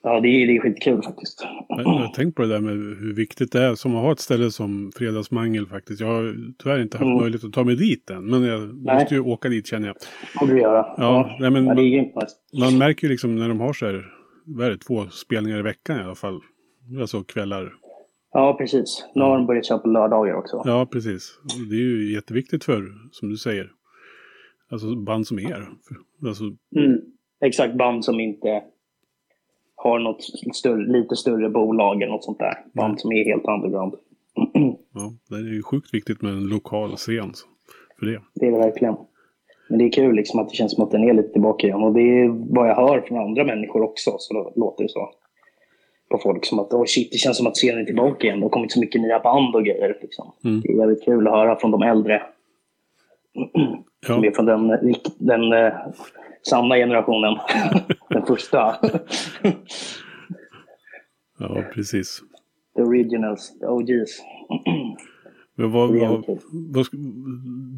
Ja, 0.05 0.19
det 0.19 0.27
är, 0.27 0.47
det 0.47 0.55
är 0.55 0.59
skitkul 0.59 1.01
faktiskt. 1.01 1.47
Jag 1.69 1.83
har 1.83 2.07
tänkt 2.07 2.35
på 2.35 2.41
det 2.41 2.47
där 2.47 2.59
med 2.59 2.73
hur 2.73 3.13
viktigt 3.13 3.51
det 3.51 3.63
är 3.63 3.75
som 3.75 3.95
att 3.95 4.01
ha 4.01 4.11
ett 4.11 4.19
ställe 4.19 4.51
som 4.51 4.91
Fredagsmangel 4.95 5.65
faktiskt. 5.65 6.01
Jag 6.01 6.07
har 6.07 6.35
tyvärr 6.59 6.81
inte 6.81 6.97
haft 6.97 7.05
mm. 7.05 7.17
möjlighet 7.17 7.43
att 7.43 7.53
ta 7.53 7.63
mig 7.63 7.75
dit 7.75 8.09
än, 8.09 8.25
men 8.25 8.43
jag 8.43 8.59
nej. 8.59 8.95
måste 8.95 9.15
ju 9.15 9.21
åka 9.21 9.49
dit 9.49 9.67
känner 9.67 9.87
jag. 9.87 9.95
Det 9.95 10.39
borde 10.39 10.53
du 10.53 10.61
göra. 10.61 10.85
Ja. 10.97 11.37
Nej, 11.39 11.51
men 11.51 11.65
ja, 11.65 12.11
man, 12.15 12.27
man 12.59 12.77
märker 12.77 13.07
ju 13.07 13.11
liksom 13.11 13.35
när 13.35 13.47
de 13.47 13.59
har 13.59 13.73
så 13.73 13.85
här, 13.85 14.05
vad 14.45 14.67
är 14.67 14.71
det, 14.71 14.77
två 14.77 15.05
spelningar 15.09 15.59
i 15.59 15.61
veckan 15.61 15.99
i 15.99 16.03
alla 16.03 16.15
fall. 16.15 16.39
Alltså 16.99 17.23
kvällar. 17.23 17.73
Ja, 18.33 18.55
precis. 18.59 19.05
Nu 19.15 19.21
har 19.21 19.37
de 19.37 19.47
börjat 19.47 19.65
köra 19.65 19.77
på 19.77 19.87
lördagar 19.87 20.33
också. 20.33 20.61
Ja, 20.65 20.85
precis. 20.91 21.39
Det 21.69 21.75
är 21.75 21.79
ju 21.79 22.13
jätteviktigt 22.13 22.63
för, 22.63 22.83
som 23.11 23.29
du 23.29 23.37
säger, 23.37 23.71
alltså 24.71 24.95
band 24.95 25.27
som 25.27 25.39
er. 25.39 25.69
Alltså... 26.27 26.43
Mm. 26.75 27.01
Exakt, 27.45 27.77
band 27.77 28.05
som 28.05 28.19
inte 28.19 28.63
har 29.83 29.99
något 29.99 30.23
större, 30.55 30.91
lite 30.91 31.15
större 31.15 31.49
bolag 31.49 32.01
eller 32.01 32.11
något 32.11 32.23
sånt 32.23 32.39
där. 32.39 32.53
Band 32.73 32.89
mm. 32.89 32.97
som 32.97 33.11
är 33.11 33.25
helt 33.25 33.45
underground. 33.45 33.93
ja, 34.93 35.13
det 35.29 35.35
är 35.35 35.53
ju 35.53 35.63
sjukt 35.63 35.93
viktigt 35.93 36.21
med 36.21 36.31
en 36.31 36.47
lokal 36.47 36.95
scen 36.95 37.33
för 37.99 38.05
det. 38.05 38.21
Det 38.33 38.47
är 38.47 38.51
det 38.51 38.57
verkligen. 38.57 38.95
Men 39.69 39.79
det 39.79 39.85
är 39.85 39.91
kul 39.91 40.15
liksom 40.15 40.39
att 40.39 40.49
det 40.49 40.55
känns 40.55 40.75
som 40.75 40.83
att 40.83 40.91
den 40.91 41.03
är 41.03 41.13
lite 41.13 41.29
tillbaka 41.29 41.67
igen. 41.67 41.83
Och 41.83 41.93
det 41.93 42.01
är 42.01 42.27
vad 42.55 42.69
jag 42.69 42.75
hör 42.75 43.01
från 43.01 43.17
andra 43.17 43.43
människor 43.43 43.81
också. 43.81 44.15
Så 44.19 44.33
då 44.33 44.53
låter 44.55 44.83
det 44.83 44.89
så. 44.89 45.09
På 46.09 46.17
folk 46.17 46.45
som 46.45 46.59
att 46.59 46.73
oh 46.73 46.85
shit, 46.85 47.11
det 47.11 47.17
känns 47.17 47.37
som 47.37 47.47
att 47.47 47.55
scenen 47.55 47.81
är 47.81 47.85
tillbaka 47.85 48.27
igen. 48.27 48.39
Det 48.39 48.45
har 48.45 48.49
kommit 48.49 48.71
så 48.71 48.79
mycket 48.79 49.01
nya 49.01 49.19
band 49.19 49.55
och 49.55 49.65
grejer. 49.65 49.97
Liksom. 50.01 50.31
Mm. 50.45 50.61
Det 50.61 50.73
är 50.73 50.77
väldigt 50.77 51.05
kul 51.05 51.27
att 51.27 51.33
höra 51.33 51.55
från 51.59 51.71
de 51.71 51.81
äldre. 51.81 52.21
Ja. 54.07 54.15
Som 54.15 54.23
är 54.23 54.31
från 54.31 54.45
den, 54.45 54.67
den 55.17 55.53
eh, 55.53 55.73
sanna 56.41 56.75
generationen. 56.75 57.37
Den 58.09 58.25
första. 58.25 58.75
ja, 61.39 61.63
precis. 61.73 62.21
The 62.75 62.81
originals, 62.81 63.59
the 63.59 63.65
OGs. 63.65 64.21
Men 65.55 65.71
vad, 65.71 65.89
vad, 65.89 66.39
vad, 66.51 66.87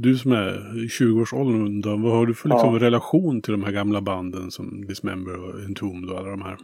du 0.02 0.18
som 0.18 0.32
är 0.32 0.84
i 0.84 0.88
20-årsåldern, 0.88 2.02
vad 2.04 2.14
har 2.14 2.26
du 2.26 2.34
för 2.34 2.50
liksom, 2.50 2.74
ja. 2.74 2.80
relation 2.80 3.42
till 3.42 3.52
de 3.52 3.64
här 3.64 3.72
gamla 3.72 4.02
banden 4.02 4.52
som 4.52 4.86
Dismember 4.88 5.44
och 5.44 5.60
Entombed 5.66 6.10
och 6.10 6.20
alla 6.20 6.30
de 6.30 6.42
här? 6.42 6.58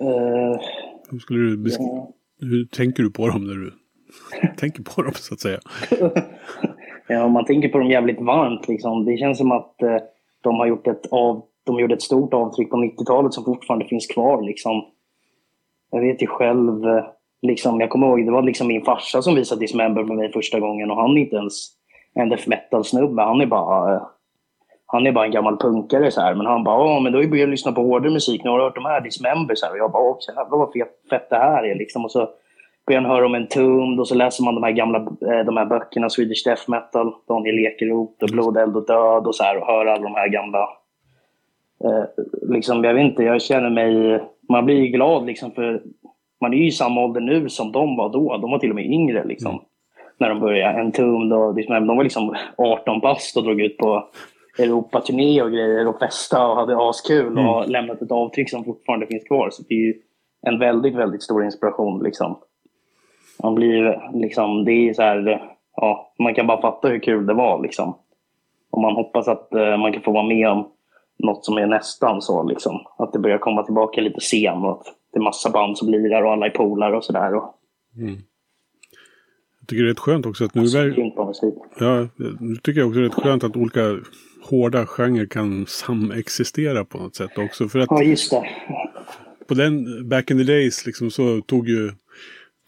Uh, 0.00 0.60
hur, 1.10 1.18
skulle 1.18 1.56
du 1.56 1.70
ja. 1.70 2.12
hur 2.40 2.64
tänker 2.64 3.02
du 3.02 3.10
på 3.10 3.28
dem 3.28 3.44
när 3.44 3.54
du 3.54 3.72
tänker 4.56 4.82
på 4.82 5.02
dem 5.02 5.12
så 5.14 5.34
att 5.34 5.40
säga? 5.40 5.60
Eh, 7.12 7.24
om 7.24 7.32
man 7.32 7.44
tänker 7.44 7.68
på 7.68 7.78
dem 7.78 7.88
jävligt 7.88 8.20
varmt 8.20 8.68
liksom. 8.68 9.04
Det 9.04 9.16
känns 9.16 9.38
som 9.38 9.52
att 9.52 9.82
eh, 9.82 9.96
de 10.40 10.58
har 10.58 10.66
gjort 10.66 10.86
ett, 10.86 11.06
av, 11.10 11.42
de 11.64 11.80
gjorde 11.80 11.94
ett 11.94 12.02
stort 12.02 12.34
avtryck 12.34 12.70
på 12.70 12.76
90-talet 12.76 13.34
som 13.34 13.44
fortfarande 13.44 13.86
finns 13.86 14.06
kvar. 14.06 14.42
Liksom. 14.42 14.84
Jag 15.90 16.00
vet 16.00 16.22
ju 16.22 16.26
själv, 16.26 16.88
eh, 16.88 17.04
liksom, 17.42 17.80
jag 17.80 17.90
kommer 17.90 18.06
ihåg, 18.06 18.26
det 18.26 18.32
var 18.32 18.42
liksom 18.42 18.68
min 18.68 18.84
farsa 18.84 19.22
som 19.22 19.34
visade 19.34 19.60
Dismember 19.60 20.04
med 20.04 20.16
mig 20.16 20.32
första 20.32 20.60
gången 20.60 20.90
och 20.90 20.96
han 20.96 21.16
är 21.16 21.20
inte 21.20 21.36
ens 21.36 21.68
en 22.14 22.28
death 22.28 22.48
metal-snubbe. 22.48 23.22
Han 23.22 23.40
är 23.40 23.46
bara 23.46 23.94
eh, 23.94 24.02
han 24.86 25.06
är 25.06 25.12
bara 25.12 25.24
en 25.24 25.32
gammal 25.32 25.56
punkare 25.56 26.10
så 26.10 26.20
här. 26.20 26.34
Men 26.34 26.46
han 26.46 26.64
bara, 26.64 26.88
ja 26.88 27.00
men 27.00 27.12
då 27.12 27.18
har 27.18 27.22
jag 27.22 27.30
börjat 27.30 27.48
lyssna 27.48 27.72
på 27.72 27.82
hårdare 27.82 28.12
musik. 28.12 28.44
Nu 28.44 28.50
har 28.50 28.58
du 28.58 28.64
hört 28.64 28.74
de 28.74 28.84
här 28.84 29.00
Dismember? 29.00 29.54
Så 29.54 29.66
här. 29.66 29.72
Och 29.72 29.78
jag 29.78 29.92
bara, 29.92 30.02
åh 30.02 30.18
jävlar 30.28 30.58
vad 30.58 30.72
fett 31.10 31.30
det 31.30 31.36
här 31.36 31.64
är 31.64 31.74
liksom. 31.74 32.04
Och 32.04 32.10
så 32.10 32.28
börjar 32.86 33.00
han 33.00 33.10
höra 33.10 33.26
om 33.26 33.34
en 33.34 33.42
Entombed 33.42 34.00
och 34.00 34.08
så 34.08 34.14
läser 34.14 34.44
man 34.44 34.54
de 34.54 34.62
här 34.64 34.72
gamla 34.72 34.98
eh, 34.98 35.44
de 35.46 35.56
här 35.56 35.66
böckerna, 35.66 36.10
Swedish 36.10 36.44
Death 36.44 36.70
Metal, 36.70 37.14
Daniel 37.28 37.58
Ekeroth 37.58 38.22
och 38.22 38.28
Blod, 38.28 38.56
Eld 38.56 38.76
och 38.76 38.86
Död 38.86 39.26
och 39.26 39.34
så 39.34 39.44
här 39.44 39.56
och 39.56 39.66
hör 39.66 39.86
alla 39.86 40.02
de 40.02 40.14
här 40.14 40.28
gamla. 40.28 40.68
Eh, 41.84 42.04
liksom, 42.42 42.84
jag 42.84 42.94
vet 42.94 43.04
inte, 43.04 43.22
jag 43.22 43.42
känner 43.42 43.70
mig... 43.70 44.20
Man 44.48 44.64
blir 44.64 44.86
glad 44.86 45.26
liksom 45.26 45.50
för 45.50 45.82
man 46.40 46.52
är 46.52 46.56
ju 46.56 46.66
i 46.66 46.70
samma 46.70 47.04
ålder 47.04 47.20
nu 47.20 47.48
som 47.48 47.72
de 47.72 47.96
var 47.96 48.08
då. 48.08 48.36
De 48.36 48.50
var 48.50 48.58
till 48.58 48.70
och 48.70 48.76
med 48.76 48.86
yngre 48.86 49.24
liksom. 49.24 49.50
Mm. 49.50 49.64
När 50.18 50.28
de 50.28 50.40
började. 50.40 50.80
Entombed 50.80 51.38
och 51.38 51.54
liksom, 51.54 51.86
de 51.86 51.96
var 51.96 52.04
liksom 52.04 52.34
18 52.56 53.00
bast 53.00 53.36
och 53.36 53.44
drog 53.44 53.60
ut 53.60 53.78
på 53.78 54.08
Europaturné 54.58 55.42
och 55.42 55.50
grejer 55.50 55.88
och 55.88 55.98
festa 55.98 56.46
och 56.46 56.56
hade 56.56 56.88
askul 56.88 57.26
mm. 57.26 57.48
och 57.48 57.68
lämnat 57.68 58.02
ett 58.02 58.12
avtryck 58.12 58.50
som 58.50 58.64
fortfarande 58.64 59.06
finns 59.06 59.24
kvar. 59.24 59.48
Så 59.50 59.62
det 59.68 59.74
är 59.74 59.78
ju 59.78 59.94
en 60.46 60.58
väldigt, 60.58 60.94
väldigt 60.94 61.22
stor 61.22 61.44
inspiration 61.44 62.02
liksom 62.02 62.36
man 63.42 63.54
blir 63.54 64.10
liksom, 64.14 64.64
det 64.64 64.72
är 64.72 64.94
så 64.94 65.02
här, 65.02 65.42
ja, 65.76 66.12
man 66.18 66.34
kan 66.34 66.46
bara 66.46 66.62
fatta 66.62 66.88
hur 66.88 66.98
kul 66.98 67.26
det 67.26 67.34
var 67.34 67.62
liksom. 67.62 67.94
Och 68.70 68.82
man 68.82 68.94
hoppas 68.94 69.28
att 69.28 69.48
uh, 69.54 69.76
man 69.76 69.92
kan 69.92 70.02
få 70.02 70.12
vara 70.12 70.26
med 70.26 70.48
om 70.48 70.68
något 71.18 71.44
som 71.44 71.58
är 71.58 71.66
nästan 71.66 72.22
så 72.22 72.42
liksom. 72.42 72.80
Att 72.98 73.12
det 73.12 73.18
börjar 73.18 73.38
komma 73.38 73.62
tillbaka 73.62 74.00
lite 74.00 74.20
sen 74.20 74.56
och 74.56 74.70
att 74.70 74.84
det 75.12 75.18
är 75.18 75.22
massa 75.22 75.50
band 75.50 75.78
som 75.78 75.88
blir 75.88 76.10
där 76.10 76.24
och 76.24 76.32
alla 76.32 76.46
är 76.46 76.50
polare 76.50 76.96
och 76.96 77.04
sådär. 77.04 77.28
Mm. 77.96 78.16
Jag 79.60 79.68
tycker 79.68 79.82
det 79.82 79.88
är 79.88 79.92
rätt 79.92 79.98
skönt 79.98 80.26
också 80.26 80.44
att 80.44 80.54
nu... 80.54 80.60
Alltså, 80.60 80.78
ja, 81.78 82.08
nu 82.40 82.56
tycker 82.56 82.80
jag 82.80 82.88
också 82.88 83.00
det 83.00 83.06
är 83.06 83.08
rätt 83.08 83.22
skönt 83.22 83.44
att 83.44 83.56
olika 83.56 83.80
hårda 84.50 84.86
genrer 84.86 85.26
kan 85.26 85.66
samexistera 85.66 86.84
på 86.84 86.98
något 86.98 87.16
sätt 87.16 87.38
också. 87.38 87.68
För 87.68 87.78
att 87.78 87.88
ja, 87.90 88.02
just 88.02 88.30
det. 88.30 88.48
På 89.48 89.54
den, 89.54 90.08
back 90.08 90.30
in 90.30 90.38
the 90.38 90.44
days, 90.44 90.86
liksom, 90.86 91.10
så 91.10 91.40
tog 91.40 91.68
ju 91.68 91.90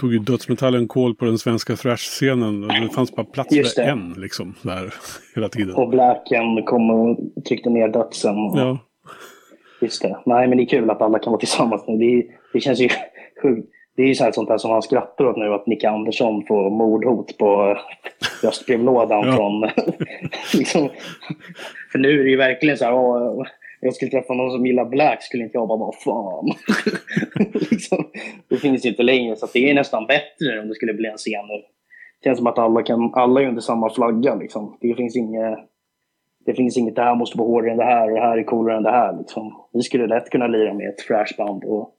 tog 0.00 0.12
ju 0.12 0.18
dödsmetallen 0.18 0.88
koll 0.88 1.14
på 1.14 1.24
den 1.24 1.38
svenska 1.38 1.76
thrash-scenen. 1.76 2.68
Det 2.68 2.88
fanns 2.94 3.14
bara 3.14 3.26
plats 3.26 3.74
för 3.74 3.82
en 3.82 4.14
liksom, 4.16 4.54
där 4.62 4.94
hela 5.34 5.48
tiden. 5.48 5.74
Och 5.74 5.88
Blacken 5.88 6.62
kom 6.64 6.90
och 6.90 7.18
tryckte 7.48 7.70
ner 7.70 7.88
dödsen. 7.88 8.36
Och... 8.36 8.58
Ja. 8.58 8.78
Just 9.80 10.02
det. 10.02 10.18
Nej, 10.26 10.48
men 10.48 10.58
det 10.58 10.64
är 10.64 10.68
kul 10.68 10.90
att 10.90 11.02
alla 11.02 11.18
kan 11.18 11.30
vara 11.30 11.40
tillsammans 11.40 11.84
nu. 11.86 11.96
Det, 11.96 12.26
det 12.52 12.60
känns 12.60 12.78
ju 12.80 12.88
sjukt. 13.42 13.68
det 13.96 14.02
är 14.02 14.06
ju 14.06 14.14
så 14.14 14.24
här 14.24 14.32
sånt 14.32 14.48
där 14.48 14.58
som 14.58 14.70
han 14.70 14.82
skrattar 14.82 15.24
åt 15.24 15.36
nu, 15.36 15.54
att 15.54 15.66
Nicke 15.66 15.88
Andersson 15.88 16.46
får 16.46 16.70
mordhot 16.70 17.38
på 17.38 17.78
röstbrevlådan 18.42 19.26
Ja. 19.26 19.36
från... 19.36 19.68
liksom, 20.54 20.88
för 21.92 21.98
nu 21.98 22.20
är 22.20 22.24
det 22.24 22.30
ju 22.30 22.36
verkligen 22.36 22.76
så 22.78 22.84
här, 22.84 22.94
åh, 22.94 23.44
jag 23.84 23.94
skulle 23.94 24.10
träffa 24.10 24.34
någon 24.34 24.50
som 24.50 24.66
gillar 24.66 24.84
Black, 24.84 25.22
skulle 25.22 25.44
inte 25.44 25.56
jag 25.58 25.68
bara, 25.68 25.78
vad 25.78 25.94
fan. 25.94 26.52
liksom, 27.70 28.04
det 28.48 28.56
finns 28.56 28.84
ju 28.84 28.88
inte 28.88 29.02
längre, 29.02 29.36
så 29.36 29.46
det 29.52 29.70
är 29.70 29.74
nästan 29.74 30.06
bättre 30.06 30.60
om 30.60 30.68
det 30.68 30.74
skulle 30.74 30.94
bli 30.94 31.08
en 31.08 31.16
scen 31.16 31.46
nu. 31.48 31.62
Det 32.20 32.24
känns 32.24 32.38
som 32.38 32.46
att 32.46 32.58
alla, 32.58 32.82
kan, 32.82 33.14
alla 33.14 33.42
är 33.42 33.46
under 33.48 33.60
samma 33.60 33.90
flagga. 33.90 34.34
Liksom. 34.34 34.78
Det 34.80 34.94
finns 34.94 35.16
inget... 35.16 35.58
Det 36.46 36.54
finns 36.54 36.76
inget, 36.76 36.96
det 36.96 37.02
här 37.02 37.14
måste 37.14 37.38
vara 37.38 37.48
hårdare 37.48 37.70
än 37.70 37.76
det 37.76 37.84
här 37.84 38.10
och 38.10 38.14
det 38.14 38.20
här 38.20 38.38
är 38.38 38.42
coolare 38.44 38.76
än 38.76 38.82
det 38.82 38.90
här. 38.90 39.18
Liksom. 39.18 39.52
Vi 39.72 39.82
skulle 39.82 40.06
lätt 40.06 40.30
kunna 40.30 40.46
lira 40.46 40.74
med 40.74 40.88
ett 40.88 40.98
thrashband. 40.98 41.64
Och 41.64 41.94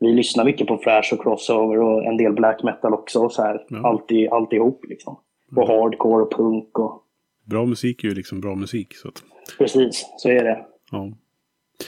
vi 0.00 0.12
lyssnar 0.12 0.44
mycket 0.44 0.66
på 0.66 0.76
thrash 0.76 1.12
och 1.12 1.22
crossover 1.22 1.78
och 1.80 2.04
en 2.04 2.16
del 2.16 2.32
black 2.32 2.62
metal 2.62 2.94
också. 2.94 3.20
Och 3.20 3.32
så 3.32 3.42
här. 3.42 3.64
Ja. 3.68 3.88
Alltid, 3.88 4.28
alltihop 4.28 4.84
liksom. 4.88 5.16
Och 5.56 5.68
hardcore 5.68 6.22
och 6.22 6.32
punk 6.32 6.78
och... 6.78 7.02
Bra 7.44 7.66
musik 7.66 8.04
är 8.04 8.08
ju 8.08 8.14
liksom 8.14 8.40
bra 8.40 8.54
musik. 8.54 8.94
Så 8.96 9.08
att, 9.08 9.22
Precis, 9.58 10.06
så 10.16 10.28
är 10.28 10.44
det. 10.44 10.64
ja. 10.90 11.12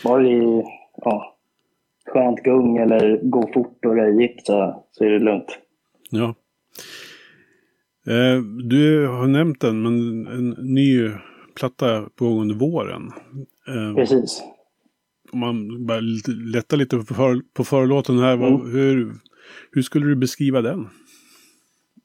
Bara 0.05 0.23
det 0.23 0.33
är 0.33 0.65
ja, 0.97 1.37
skönt 2.07 2.43
gung 2.43 2.77
eller 2.77 3.21
gå 3.23 3.51
fort 3.55 3.85
och 3.85 3.97
röjigt 3.97 4.47
så, 4.47 4.85
så 4.93 5.05
är 5.05 5.11
det 5.11 5.19
lugnt. 5.19 5.59
ja. 6.11 6.35
Eh, 8.07 8.43
du 8.69 9.07
har 9.07 9.27
nämnt 9.27 9.61
den, 9.61 9.83
men 9.83 10.27
en 10.27 10.51
ny 10.75 11.11
platta 11.57 12.09
på 12.17 12.25
gång 12.25 12.41
under 12.41 12.55
våren. 12.55 13.13
Eh, 13.69 13.95
Precis. 13.95 14.43
om 15.33 15.39
man 15.39 15.87
bara 15.87 16.01
lättar 16.55 16.77
lite 16.77 16.97
på, 16.97 17.03
för, 17.03 17.41
på 17.55 17.65
förlåten 17.65 18.19
här. 18.19 18.35
Mm. 18.35 18.73
hur, 18.73 19.15
hur 19.73 19.83
skulle 19.83 20.07
du 20.07 20.17
beskriva 20.17 20.63
den? 20.63 20.89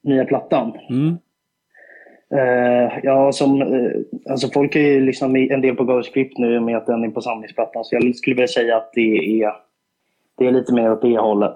Nya 0.04 0.26
plattan. 0.26 0.72
Mm. 0.90 1.18
Eh, 2.34 3.00
ja, 3.04 3.32
som, 3.32 3.62
eh, 3.62 3.92
alltså 4.30 4.48
folk 4.54 4.76
är 4.76 4.80
ju 4.80 5.02
liksom 5.02 5.36
en 5.36 5.62
del 5.62 5.76
på 5.76 5.84
Ghostscript 5.84 6.38
nu 6.38 6.60
med 6.60 6.78
att 6.78 6.86
den 6.86 7.04
är 7.04 7.10
på 7.10 7.22
samlingsplattan. 7.22 7.84
Så 7.84 7.96
jag 7.96 8.16
skulle 8.16 8.36
vilja 8.36 8.48
säga 8.48 8.78
att 8.78 8.92
det 8.94 9.42
är, 9.44 9.54
det 10.38 10.48
är 10.48 10.52
lite 10.52 10.74
mer 10.74 10.92
åt 10.92 11.02
det 11.02 11.18
hållet. 11.18 11.56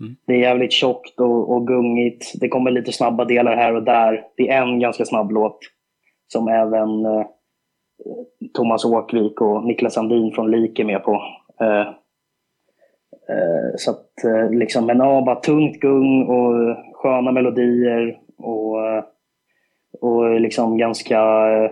Mm. 0.00 0.16
Det 0.26 0.32
är 0.32 0.38
jävligt 0.38 0.72
tjockt 0.72 1.20
och, 1.20 1.52
och 1.52 1.66
gungigt. 1.66 2.32
Det 2.40 2.48
kommer 2.48 2.70
lite 2.70 2.92
snabba 2.92 3.24
delar 3.24 3.56
här 3.56 3.74
och 3.74 3.82
där. 3.82 4.24
Det 4.36 4.48
är 4.48 4.62
en 4.62 4.80
ganska 4.80 5.04
snabb 5.04 5.30
låt 5.30 5.58
som 6.32 6.48
även 6.48 7.06
eh, 7.06 7.26
Thomas 8.54 8.84
Åkvik 8.84 9.40
och 9.40 9.64
Niklas 9.64 9.94
Sandin 9.94 10.32
från 10.34 10.50
Lik 10.50 10.78
är 10.78 10.84
med 10.84 11.04
på. 11.04 11.22
Så 13.76 13.90
att 13.90 14.08
liksom, 14.50 14.86
men 14.86 14.98
ja, 14.98 15.22
bara 15.26 15.40
tungt 15.40 15.80
gung 15.80 16.22
och 16.22 16.76
sköna 16.94 17.32
melodier 17.32 18.18
och 18.38 18.78
och 20.02 20.40
liksom 20.40 20.78
ganska, 20.78 21.18
eh, 21.52 21.70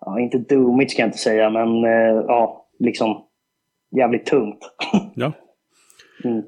ja, 0.00 0.20
inte 0.20 0.38
doomigt 0.38 0.90
ska 0.90 1.02
jag 1.02 1.08
inte 1.08 1.18
säga, 1.18 1.50
men 1.50 1.84
eh, 1.84 2.24
ja, 2.26 2.66
liksom 2.78 3.22
jävligt 3.96 4.26
tungt. 4.26 4.58
Ja. 5.14 5.32
Mm. 6.24 6.42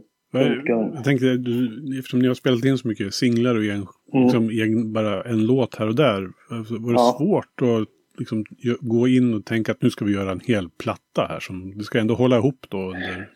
Jag, 0.66 1.04
tänkte, 1.04 1.36
du, 1.36 1.98
eftersom 1.98 2.20
ni 2.20 2.28
har 2.28 2.34
spelat 2.34 2.64
in 2.64 2.78
så 2.78 2.88
mycket 2.88 3.14
singlar 3.14 3.54
och 3.54 3.64
en, 3.64 3.86
Mm. 4.12 4.24
liksom, 4.24 4.50
egen, 4.50 4.92
bara 4.92 5.22
en 5.22 5.46
låt 5.46 5.74
här 5.74 5.88
och 5.88 5.94
där. 5.94 6.20
Var 6.50 6.92
det 6.92 6.92
Ja. 6.92 7.16
svårt 7.18 7.62
att 7.62 7.88
liksom, 8.18 8.44
gå 8.80 9.08
in 9.08 9.34
och 9.34 9.44
tänka 9.44 9.72
att 9.72 9.82
nu 9.82 9.90
ska 9.90 10.04
vi 10.04 10.12
göra 10.12 10.30
en 10.32 10.40
hel 10.46 10.68
platta 10.70 11.26
här. 11.28 11.40
Som, 11.40 11.78
du 11.78 11.84
ska 11.84 11.98
ändå 11.98 12.14
hålla 12.14 12.36
ihop 12.36 12.66
då 12.68 12.78
under 12.78 13.28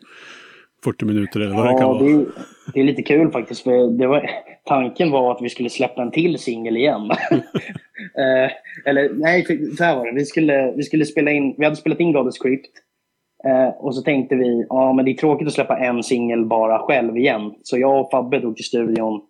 40 0.83 1.05
minuter 1.05 1.39
eller 1.39 1.55
vad 1.55 1.65
det 1.65 1.71
kan 1.71 1.79
Ja, 1.81 1.87
vara. 1.87 2.03
det 2.03 2.11
är, 2.11 2.25
det 2.73 2.79
är 2.79 2.83
lite 2.83 3.03
kul 3.03 3.31
faktiskt. 3.31 3.63
För 3.63 4.07
var, 4.07 4.29
tanken 4.65 5.11
var 5.11 5.31
att 5.31 5.41
vi 5.41 5.49
skulle 5.49 5.69
släppa 5.69 6.01
en 6.01 6.11
till 6.11 6.39
singel 6.39 6.77
igen. 6.77 7.11
eh, 8.17 8.51
eller 8.85 9.13
nej, 9.13 9.45
för, 9.45 9.75
så 9.77 9.83
här 9.83 9.95
var 9.95 10.05
det. 10.05 10.11
Vi 10.11 10.25
skulle, 10.25 10.73
vi 10.75 10.83
skulle 10.83 11.05
spela 11.05 11.31
in, 11.31 11.55
vi 11.57 11.63
hade 11.63 11.75
spelat 11.75 11.99
in 11.99 12.11
God 12.11 12.33
Script. 12.33 12.71
Eh, 13.47 13.67
och 13.67 13.95
så 13.95 14.01
tänkte 14.01 14.35
vi, 14.35 14.65
ja 14.69 14.93
men 14.93 15.05
det 15.05 15.11
är 15.11 15.15
tråkigt 15.15 15.47
att 15.47 15.53
släppa 15.53 15.77
en 15.77 16.03
singel 16.03 16.45
bara 16.45 16.79
själv 16.79 17.17
igen. 17.17 17.53
Så 17.63 17.77
jag 17.77 17.99
och 17.99 18.11
Fabbe 18.11 18.39
drog 18.39 18.55
till 18.55 18.65
studion 18.65 19.21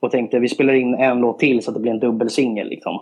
och 0.00 0.10
tänkte 0.10 0.38
vi 0.38 0.48
spelar 0.48 0.74
in 0.74 0.94
en 0.94 1.18
låt 1.18 1.38
till 1.38 1.62
så 1.62 1.70
att 1.70 1.74
det 1.74 1.80
blir 1.80 1.92
en 1.92 2.00
dubbelsingel. 2.00 2.68
Liksom. 2.68 3.00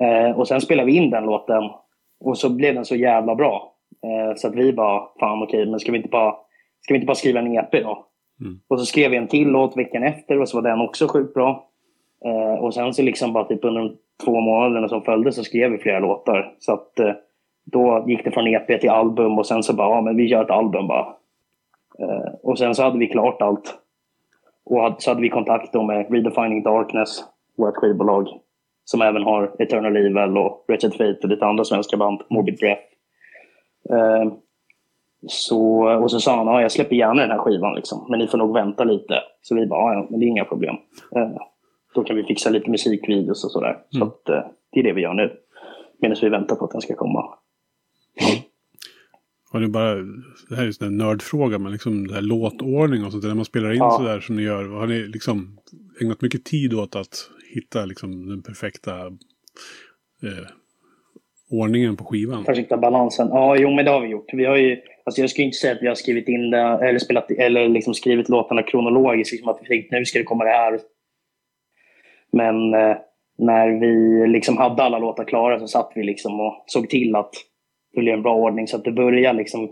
Eh, 0.00 0.38
och 0.38 0.48
sen 0.48 0.60
spelade 0.60 0.86
vi 0.86 0.96
in 0.96 1.10
den 1.10 1.24
låten 1.24 1.62
och 2.20 2.38
så 2.38 2.50
blev 2.50 2.74
den 2.74 2.84
så 2.84 2.96
jävla 2.96 3.34
bra. 3.34 3.74
Eh, 4.04 4.36
så 4.36 4.48
att 4.48 4.54
vi 4.54 4.72
bara, 4.72 5.02
fan 5.20 5.42
okej, 5.42 5.66
men 5.66 5.80
ska 5.80 5.92
vi 5.92 5.98
inte 5.98 6.08
bara, 6.08 6.34
ska 6.80 6.94
vi 6.94 6.96
inte 6.96 7.06
bara 7.06 7.14
skriva 7.14 7.40
en 7.40 7.52
EP 7.52 7.72
då? 7.72 8.08
Mm. 8.40 8.60
Och 8.68 8.80
så 8.80 8.86
skrev 8.86 9.10
vi 9.10 9.16
en 9.16 9.28
till 9.28 9.48
låt 9.48 9.76
veckan 9.76 10.02
efter 10.02 10.40
och 10.40 10.48
så 10.48 10.60
var 10.60 10.70
den 10.70 10.80
också 10.80 11.08
sjukt 11.08 11.34
bra. 11.34 11.68
Eh, 12.24 12.64
och 12.64 12.74
sen 12.74 12.94
så 12.94 13.02
liksom 13.02 13.32
bara 13.32 13.44
typ 13.44 13.64
under 13.64 13.80
de 13.80 13.96
två 14.24 14.40
månaderna 14.40 14.88
som 14.88 15.02
följde 15.02 15.32
så 15.32 15.44
skrev 15.44 15.70
vi 15.70 15.78
flera 15.78 15.98
låtar. 15.98 16.54
Så 16.58 16.72
att 16.72 16.98
eh, 16.98 17.12
då 17.64 18.04
gick 18.08 18.24
det 18.24 18.30
från 18.30 18.46
EP 18.46 18.80
till 18.80 18.90
album 18.90 19.38
och 19.38 19.46
sen 19.46 19.62
så 19.62 19.74
bara, 19.74 19.96
ja 19.96 20.00
men 20.00 20.16
vi 20.16 20.24
gör 20.24 20.44
ett 20.44 20.50
album 20.50 20.86
bara. 20.86 21.06
Eh, 21.98 22.34
och 22.42 22.58
sen 22.58 22.74
så 22.74 22.82
hade 22.82 22.98
vi 22.98 23.06
klart 23.06 23.42
allt. 23.42 23.74
Och 24.64 24.82
hade, 24.82 24.96
så 24.98 25.10
hade 25.10 25.22
vi 25.22 25.28
kontakt 25.28 25.72
då 25.72 25.82
med 25.82 26.12
Redefining 26.12 26.62
Darkness, 26.62 27.24
vårt 27.56 27.76
skivbolag. 27.76 28.28
Som 28.84 29.02
även 29.02 29.22
har 29.22 29.62
Eternal 29.62 29.96
Evil 29.96 30.36
och 30.36 30.64
Wretched 30.68 30.92
Fate 30.92 31.18
och 31.22 31.28
lite 31.28 31.46
andra 31.46 31.64
svenska 31.64 31.96
band, 31.96 32.22
Morbid 32.30 32.58
Breath. 32.58 32.82
Så, 35.26 35.88
och 36.02 36.10
så 36.10 36.20
sa 36.20 36.36
han, 36.36 36.46
ja, 36.46 36.62
jag 36.62 36.72
släpper 36.72 36.96
gärna 36.96 37.22
den 37.22 37.30
här 37.30 37.38
skivan 37.38 37.74
liksom, 37.74 38.06
men 38.10 38.18
ni 38.18 38.26
får 38.26 38.38
nog 38.38 38.54
vänta 38.54 38.84
lite. 38.84 39.14
Så 39.42 39.54
vi 39.54 39.66
bara, 39.66 39.94
ja, 39.94 40.06
men 40.10 40.20
det 40.20 40.26
är 40.26 40.28
inga 40.28 40.44
problem. 40.44 40.74
Eh, 41.16 41.30
då 41.94 42.04
kan 42.04 42.16
vi 42.16 42.24
fixa 42.24 42.50
lite 42.50 42.70
musikvideos 42.70 43.44
och 43.44 43.50
sådär. 43.50 43.76
Så 43.90 43.96
Mm. 43.96 44.08
att, 44.08 44.28
eh, 44.28 44.42
det 44.72 44.80
är 44.80 44.84
det 44.84 44.92
vi 44.92 45.00
gör 45.02 45.14
nu. 45.14 45.32
Medan 46.00 46.16
vi 46.22 46.28
väntar 46.28 46.56
på 46.56 46.64
att 46.64 46.70
den 46.70 46.80
ska 46.80 46.94
komma. 46.94 47.24
Har 49.52 49.60
ni 49.60 49.68
bara, 49.68 49.94
det 50.48 50.54
här 50.54 50.58
är 50.58 50.62
ju 50.62 50.66
en 50.66 50.72
sån 50.72 50.88
där 50.98 51.04
nördfråga, 51.04 51.58
men 51.58 51.72
liksom 51.72 52.06
det 52.06 52.14
här 52.14 52.20
låtordning 52.22 53.04
och 53.04 53.10
sånt 53.10 53.22
där, 53.22 53.28
när 53.28 53.36
man 53.36 53.44
spelar 53.44 53.70
in 53.72 53.76
Ja. 53.78 53.90
sådär 53.90 54.20
som 54.20 54.36
ni 54.36 54.42
gör. 54.42 54.64
Har 54.68 54.86
ni 54.86 54.98
liksom 55.06 55.58
ägnat 56.00 56.20
mycket 56.22 56.44
tid 56.44 56.74
åt 56.74 56.96
att 56.96 57.30
hitta 57.54 57.84
liksom 57.84 58.28
den 58.28 58.42
perfekta 58.42 59.06
eh, 60.22 60.46
ordningen 61.50 61.96
på 61.96 62.04
skivan? 62.04 62.44
Perfekta 62.44 62.76
balansen. 62.76 63.28
Ja, 63.28 63.56
jo 63.56 63.70
men 63.74 63.84
det 63.84 63.90
har 63.90 64.00
vi 64.00 64.08
gjort. 64.08 64.26
Vi 64.32 64.44
har 64.44 64.56
ju, 64.56 64.76
alltså 65.08 65.20
jag 65.20 65.30
skulle 65.30 65.44
inte 65.44 65.56
säga 65.56 65.72
att 65.72 65.82
vi 65.82 65.88
har 65.88 65.94
skrivit 65.94 66.28
in 66.28 66.50
det, 66.50 66.58
eller, 66.58 66.98
spelat, 66.98 67.30
eller 67.30 67.68
liksom 67.68 67.94
skrivit 67.94 68.28
låtarna 68.28 68.62
kronologiskt. 68.62 69.32
Liksom 69.32 69.48
att 69.48 69.58
vi 69.62 69.66
tänkte 69.66 69.98
nu 69.98 70.04
ska 70.04 70.18
det 70.18 70.24
komma 70.24 70.44
det 70.44 70.50
här. 70.50 70.80
Men 72.32 72.74
eh, 72.74 72.96
när 73.38 73.68
vi 73.68 74.26
liksom 74.26 74.56
hade 74.56 74.82
alla 74.82 74.98
låtar 74.98 75.24
klara 75.24 75.58
så 75.58 75.66
satt 75.68 75.92
vi 75.94 76.02
liksom 76.02 76.40
och 76.40 76.64
såg 76.66 76.90
till 76.90 77.16
att 77.16 77.32
det 77.94 78.00
blev 78.00 78.14
en 78.14 78.22
bra 78.22 78.34
ordning. 78.34 78.68
Så 78.68 78.76
att 78.76 78.84
det 78.84 78.92
börjar 78.92 79.32
liksom 79.32 79.70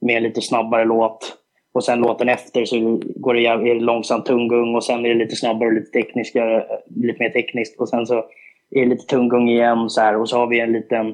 med 0.00 0.16
en 0.16 0.22
lite 0.22 0.40
snabbare 0.40 0.84
låt. 0.84 1.34
Och 1.74 1.84
sen 1.84 2.00
låten 2.00 2.28
efter 2.28 2.64
så 2.64 3.00
går 3.16 3.34
det, 3.34 3.40
jäv- 3.40 3.66
är 3.66 3.74
det 3.74 3.80
långsamt 3.80 4.26
tunggung 4.26 4.74
och 4.74 4.84
sen 4.84 5.04
är 5.04 5.08
det 5.08 5.14
lite 5.14 5.36
snabbare 5.36 5.68
och 5.68 5.74
lite 5.74 5.90
tekniskare, 5.90 6.66
lite 6.96 7.22
mer 7.22 7.30
tekniskt. 7.30 7.80
Och 7.80 7.88
sen 7.88 8.06
så 8.06 8.14
är 8.70 8.80
det 8.80 8.86
lite 8.86 9.06
tunggung 9.06 9.48
igen 9.48 9.90
så 9.90 10.00
här. 10.00 10.16
Och 10.16 10.28
så 10.28 10.38
har 10.38 10.46
vi 10.46 10.60
en 10.60 10.72
liten 10.72 11.06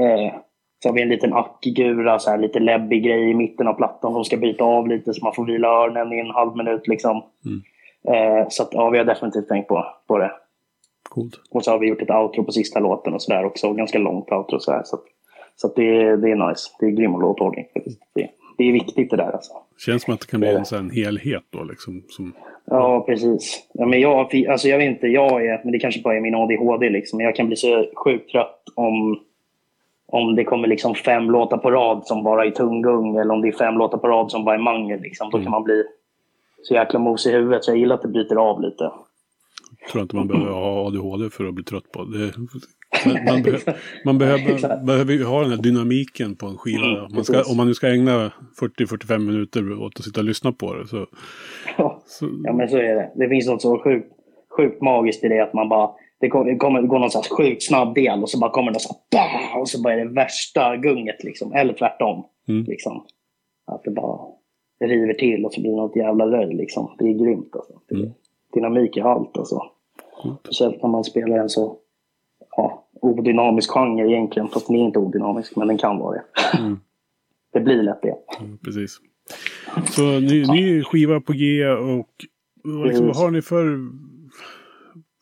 eh, 0.00 0.34
så 0.82 0.88
har 0.88 0.94
vi 0.94 1.02
en 1.02 1.08
liten 1.08 1.32
ackigura, 1.32 2.18
så 2.18 2.30
här, 2.30 2.38
lite 2.38 2.58
läbbig 2.58 3.04
grej 3.04 3.30
i 3.30 3.34
mitten 3.34 3.66
av 3.66 3.74
plattan 3.74 4.12
som 4.12 4.24
ska 4.24 4.36
byta 4.36 4.64
av 4.64 4.88
lite 4.88 5.14
så 5.14 5.24
man 5.24 5.34
får 5.34 5.44
vila 5.44 5.68
öronen 5.68 6.12
i 6.12 6.20
en 6.20 6.30
halv 6.30 6.56
minut. 6.56 6.88
Liksom. 6.88 7.22
Mm. 7.46 7.62
Eh, 8.08 8.48
så 8.48 8.62
att, 8.62 8.68
ja, 8.72 8.90
vi 8.90 8.98
har 8.98 9.04
definitivt 9.04 9.48
tänkt 9.48 9.68
på, 9.68 9.86
på 10.06 10.18
det. 10.18 10.32
Coolt. 11.08 11.40
Och 11.50 11.64
så 11.64 11.70
har 11.70 11.78
vi 11.78 11.88
gjort 11.88 12.02
ett 12.02 12.10
outro 12.10 12.44
på 12.44 12.52
sista 12.52 12.80
låten 12.80 13.14
och 13.14 13.22
sådär 13.22 13.44
också. 13.44 13.72
Ganska 13.72 13.98
långt 13.98 14.32
outro 14.32 14.60
så 14.60 14.72
här. 14.72 14.82
Så, 14.84 14.96
att, 14.96 15.04
så 15.56 15.66
att 15.66 15.76
det, 15.76 16.16
det 16.16 16.30
är 16.30 16.48
nice. 16.48 16.70
Det 16.80 16.86
är 16.86 16.90
grym 16.90 17.12
låtordning. 17.12 17.66
Det, 18.14 18.30
det 18.58 18.64
är 18.64 18.72
viktigt 18.72 19.10
det 19.10 19.16
där 19.16 19.32
alltså. 19.32 19.52
Känns 19.86 20.02
som 20.02 20.14
att 20.14 20.20
det 20.20 20.26
kan 20.26 20.40
bli 20.40 20.48
en 20.48 20.64
sån 20.64 20.90
här 20.90 21.04
helhet 21.04 21.44
då 21.50 21.64
liksom. 21.64 22.02
Som, 22.08 22.32
Ja, 22.64 23.04
precis. 23.06 23.68
Ja, 23.72 23.86
men 23.86 24.00
jag, 24.00 24.46
alltså 24.48 24.68
jag 24.68 24.78
vet 24.78 24.86
inte, 24.86 25.06
jag 25.06 25.46
är, 25.46 25.60
men 25.64 25.72
det 25.72 25.78
kanske 25.78 26.00
bara 26.00 26.16
är 26.16 26.20
min 26.20 26.34
ADHD 26.34 26.90
liksom. 26.90 27.16
Men 27.16 27.26
jag 27.26 27.36
kan 27.36 27.46
bli 27.46 27.56
så 27.56 27.86
sjukt 28.04 28.30
trött 28.30 28.62
om, 28.74 29.20
om 30.12 30.36
det 30.36 30.44
kommer 30.44 30.68
liksom 30.68 30.94
fem 30.94 31.30
låtar 31.30 31.56
på 31.58 31.70
rad 31.70 32.06
som 32.06 32.22
bara 32.22 32.44
är 32.46 32.50
tunggung 32.50 33.16
eller 33.16 33.34
om 33.34 33.40
det 33.42 33.48
är 33.48 33.52
fem 33.52 33.74
låtar 33.74 33.98
på 33.98 34.08
rad 34.08 34.30
som 34.30 34.44
bara 34.44 34.54
är 34.54 34.58
mangel. 34.58 35.00
Liksom. 35.00 35.30
Då 35.30 35.36
Mm. 35.36 35.44
kan 35.44 35.50
man 35.50 35.64
bli 35.64 35.82
så 36.62 36.74
jäkla 36.74 36.98
mos 36.98 37.26
i 37.26 37.32
huvudet. 37.32 37.64
Så 37.64 37.70
jag 37.70 37.78
gillar 37.78 37.94
att 37.94 38.02
det 38.02 38.08
bryter 38.08 38.36
av 38.36 38.60
lite. 38.62 38.84
jag 39.80 39.90
tror 39.92 40.02
inte 40.02 40.16
man 40.16 40.28
behöver 40.28 40.50
ha 40.52 40.86
ADHD 40.86 41.30
för 41.30 41.44
att 41.48 41.54
bli 41.54 41.64
trött 41.64 41.92
på. 41.92 42.04
Det, 42.04 42.32
man, 43.26 43.42
behö, 43.42 43.58
man 44.04 44.18
behöver, 44.18 44.84
behöver 44.84 45.12
ju 45.12 45.24
ha 45.24 45.40
den 45.40 45.50
här 45.50 45.56
dynamiken 45.62 46.36
på 46.36 46.46
en 46.46 46.56
skiva. 46.58 46.86
Mm, 46.86 47.14
man 47.14 47.24
ska, 47.24 47.42
om 47.50 47.56
man 47.56 47.66
nu 47.66 47.74
ska 47.74 47.88
ägna 47.88 48.32
40-45 48.60 49.18
minuter 49.18 49.82
åt 49.82 49.98
att 49.98 50.04
sitta 50.04 50.20
och 50.20 50.24
lyssna 50.26 50.52
på 50.52 50.74
det. 50.74 50.86
Så, 50.86 51.06
Ja, 51.78 52.02
så, 52.06 52.28
Ja, 52.44 52.52
men 52.52 52.68
så 52.68 52.76
är 52.76 52.94
det. 52.94 53.10
Det 53.14 53.28
finns 53.28 53.46
något 53.48 53.62
så 53.62 53.78
sjukt, 53.78 54.06
sjukt 54.56 54.82
magiskt 54.82 55.24
i 55.24 55.28
det 55.28 55.40
att 55.40 55.54
man 55.54 55.68
bara... 55.68 55.90
Det 56.20 56.28
kommer, 56.28 56.56
kommer 56.56 56.82
gå 56.82 56.98
någon 56.98 57.10
sjukt 57.10 57.62
snabb 57.62 57.94
del 57.94 58.22
och 58.22 58.30
så 58.30 58.38
bara 58.38 58.50
kommer 58.50 58.72
det 58.72 58.80
så 58.80 58.94
här, 59.16 59.60
och 59.60 59.68
så 59.68 59.82
bara 59.82 59.94
är 59.94 60.04
det 60.04 60.14
värsta 60.14 60.76
gunget 60.76 61.24
liksom. 61.24 61.52
Eller 61.52 61.74
tvärtom. 61.74 62.24
Mm. 62.48 62.64
Liksom. 62.64 63.04
Att 63.66 63.84
det 63.84 63.90
bara... 63.90 64.18
river 64.84 65.14
till 65.14 65.44
och 65.44 65.52
så 65.52 65.60
blir 65.60 65.70
det 65.70 65.76
något 65.76 65.96
jävla 65.96 66.26
röj 66.26 66.54
liksom. 66.54 66.96
Det 66.98 67.04
är 67.04 67.12
grymt 67.24 67.56
alltså. 67.56 67.72
Det 67.88 67.94
är 67.94 67.98
Mm. 67.98 68.12
Dynamik 68.54 68.96
i 68.96 69.00
allt 69.00 69.38
alltså. 69.38 69.62
Speciellt 70.40 70.82
när 70.82 70.90
man 70.90 71.04
spelar 71.04 71.38
en 71.38 71.48
så 71.48 71.76
ja, 72.56 72.88
odynamisk 73.00 73.70
genre 73.70 74.10
egentligen. 74.10 74.48
Fast 74.48 74.66
den 74.66 74.76
är 74.76 74.80
inte 74.84 74.98
odynamisk, 74.98 75.56
men 75.56 75.68
den 75.68 75.78
kan 75.78 75.98
vara 75.98 76.14
det. 76.14 76.58
Mm. 76.58 76.80
det 77.52 77.60
blir 77.60 77.82
lätt 77.82 78.02
det. 78.02 78.16
Mm, 78.40 78.58
Precis. 78.58 78.98
Så 79.84 80.02
ny, 80.02 80.46
ny 80.46 80.82
skiva 80.82 81.20
på 81.20 81.32
G 81.32 81.66
och 81.66 82.06
och 82.64 82.86
liksom, 82.86 83.06
vad 83.06 83.16
har 83.16 83.30
ni 83.30 83.42
för 83.42 83.78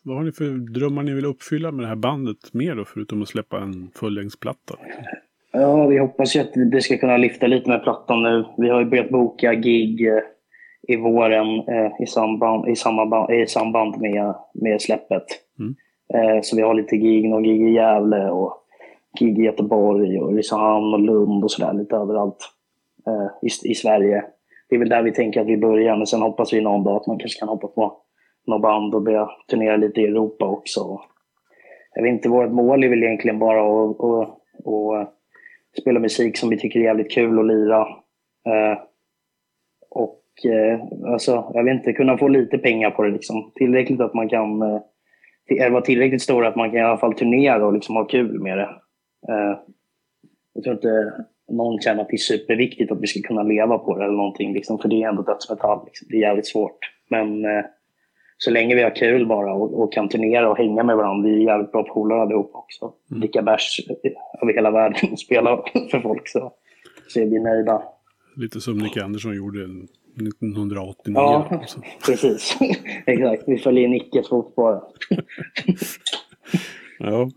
vad 0.08 0.16
har 0.16 0.24
ni 0.24 0.32
för 0.32 0.44
drömmar 0.44 1.02
ni 1.02 1.12
vill 1.12 1.24
uppfylla 1.24 1.72
med 1.72 1.84
det 1.84 1.88
här 1.88 1.96
bandet 1.96 2.36
mer 2.52 2.74
då, 2.74 2.84
förutom 2.84 3.22
att 3.22 3.28
släppa 3.28 3.60
en 3.60 3.90
fullängdsplatta? 3.94 4.74
Ja, 5.52 5.86
vi 5.86 5.98
hoppas 5.98 6.36
ju 6.36 6.40
att 6.40 6.52
det 6.72 6.80
ska 6.80 6.98
kunna 6.98 7.16
lyfta 7.16 7.46
lite 7.46 7.70
med 7.70 7.82
plattan 7.82 8.22
nu. 8.22 8.44
Vi 8.56 8.68
har 8.68 8.80
ju 8.80 8.86
börjat 8.86 9.10
boka 9.10 9.54
gig 9.54 10.08
eh, 10.08 10.18
i 10.82 10.96
våren 10.96 11.46
eh, 11.68 12.02
i, 12.02 12.06
samband, 12.06 12.68
i, 12.68 12.76
samband, 12.76 13.32
i 13.32 13.46
samband 13.46 14.00
med, 14.00 14.34
med 14.54 14.82
släppet. 14.82 15.24
Mm. 15.58 15.74
Eh, 16.14 16.42
så 16.42 16.56
vi 16.56 16.62
har 16.62 16.74
lite 16.74 16.96
gig, 16.96 17.28
någon 17.28 17.42
gig 17.42 17.68
i 17.68 17.72
Gävle 17.72 18.30
och 18.30 18.52
gig 19.18 19.38
i 19.38 19.42
Göteborg 19.42 20.20
och 20.20 20.28
Ulricehamn 20.28 20.94
och 20.94 21.00
Lund 21.00 21.44
och 21.44 21.50
sådär 21.50 21.72
lite 21.72 21.96
överallt 21.96 22.54
i, 23.42 23.70
i 23.70 23.74
Sverige. 23.74 24.24
Det 24.68 24.74
är 24.74 24.78
väl 24.78 24.88
där 24.88 25.02
vi 25.02 25.12
tänker 25.12 25.40
att 25.40 25.46
vi 25.46 25.56
börjar, 25.56 25.96
men 25.96 26.06
sen 26.06 26.22
hoppas 26.22 26.52
vi 26.52 26.60
någon 26.60 26.84
dag 26.84 26.96
att 26.96 27.06
man 27.06 27.18
kanske 27.18 27.38
kan 27.38 27.48
hoppa 27.48 27.66
på 27.68 27.96
något 28.48 28.62
band 28.62 28.94
och 28.94 29.02
börja 29.02 29.28
turnera 29.50 29.76
lite 29.76 30.00
i 30.00 30.04
Europa 30.04 30.46
också. 30.46 31.00
Jag 31.94 32.02
vet 32.02 32.12
inte, 32.12 32.28
vårt 32.28 32.52
mål 32.52 32.84
är 32.84 32.88
väl 32.88 33.02
egentligen 33.02 33.38
bara 33.38 33.60
att, 33.60 34.00
att, 34.00 34.28
att 34.66 35.14
spela 35.80 36.00
musik 36.00 36.36
som 36.36 36.48
vi 36.48 36.58
tycker 36.58 36.80
är 36.80 36.84
jävligt 36.84 37.12
kul 37.12 37.38
att 37.38 37.46
lira. 37.46 37.80
Eh, 38.46 38.78
och 39.90 40.22
eh, 40.52 40.80
alltså, 41.12 41.50
jag 41.54 41.64
vet 41.64 41.74
inte, 41.74 41.92
kunna 41.92 42.18
få 42.18 42.28
lite 42.28 42.58
pengar 42.58 42.90
på 42.90 43.02
det 43.02 43.10
liksom. 43.10 43.52
Tillräckligt 43.54 44.00
att 44.00 44.14
man 44.14 44.28
kan 44.28 44.62
eh, 44.62 44.80
eller 45.50 45.70
vara 45.70 45.82
tillräckligt 45.82 46.22
stor 46.22 46.46
att 46.46 46.56
man 46.56 46.70
kan 46.70 46.78
i 46.78 46.82
alla 46.82 46.98
fall 46.98 47.14
turnera 47.14 47.66
och 47.66 47.72
liksom 47.72 47.96
ha 47.96 48.04
kul 48.04 48.40
med 48.40 48.58
det. 48.58 48.70
Eh, 49.28 49.58
jag 50.52 50.64
tror 50.64 50.74
inte 50.74 51.12
någon 51.52 51.80
känner 51.80 52.02
att 52.02 52.08
det 52.08 52.14
är 52.14 52.18
superviktigt 52.18 52.92
att 52.92 53.00
vi 53.00 53.06
ska 53.06 53.28
kunna 53.28 53.42
leva 53.42 53.78
på 53.78 53.98
det 53.98 54.04
eller 54.04 54.16
någonting, 54.16 54.52
liksom, 54.52 54.78
för 54.78 54.88
det 54.88 55.02
är 55.02 55.08
ändå 55.08 55.22
dödsmetall. 55.22 55.84
Liksom. 55.84 56.08
Det 56.10 56.16
är 56.16 56.20
jävligt 56.20 56.46
svårt. 56.46 56.78
Men 57.10 57.44
eh, 57.44 57.64
så 58.38 58.50
länge 58.50 58.74
vi 58.74 58.82
har 58.82 58.96
kul 58.96 59.26
bara 59.26 59.54
och, 59.54 59.82
och 59.82 59.92
kan 59.92 60.08
turnera 60.08 60.50
och 60.50 60.56
hänga 60.56 60.82
med 60.82 60.96
varandra, 60.96 61.28
vi 61.28 61.34
är 61.34 61.46
jävligt 61.46 61.72
bra 61.72 61.82
polare 61.94 62.22
allihop 62.22 62.50
också. 62.54 62.92
Dricka 63.06 63.42
bärs 63.42 63.80
över 64.42 64.54
hela 64.54 64.70
världen 64.70 65.12
och 65.12 65.18
spela 65.18 65.56
för 65.90 66.00
folk 66.00 66.28
så, 66.28 66.52
så 67.08 67.20
är 67.20 67.26
vi 67.26 67.40
nöjda. 67.40 67.82
Lite 68.36 68.60
som 68.60 68.78
Nick 68.78 68.96
Andersson 68.96 69.36
gjorde 69.36 69.60
1989. 69.60 71.14
Ja, 71.14 71.62
Så, 71.66 71.80
precis. 72.06 72.56
Exakt, 73.06 73.42
vi 73.46 73.58
följer 73.58 73.88
Nickes 73.88 74.28
fotspår. 74.28 74.82
ja. 76.98 77.30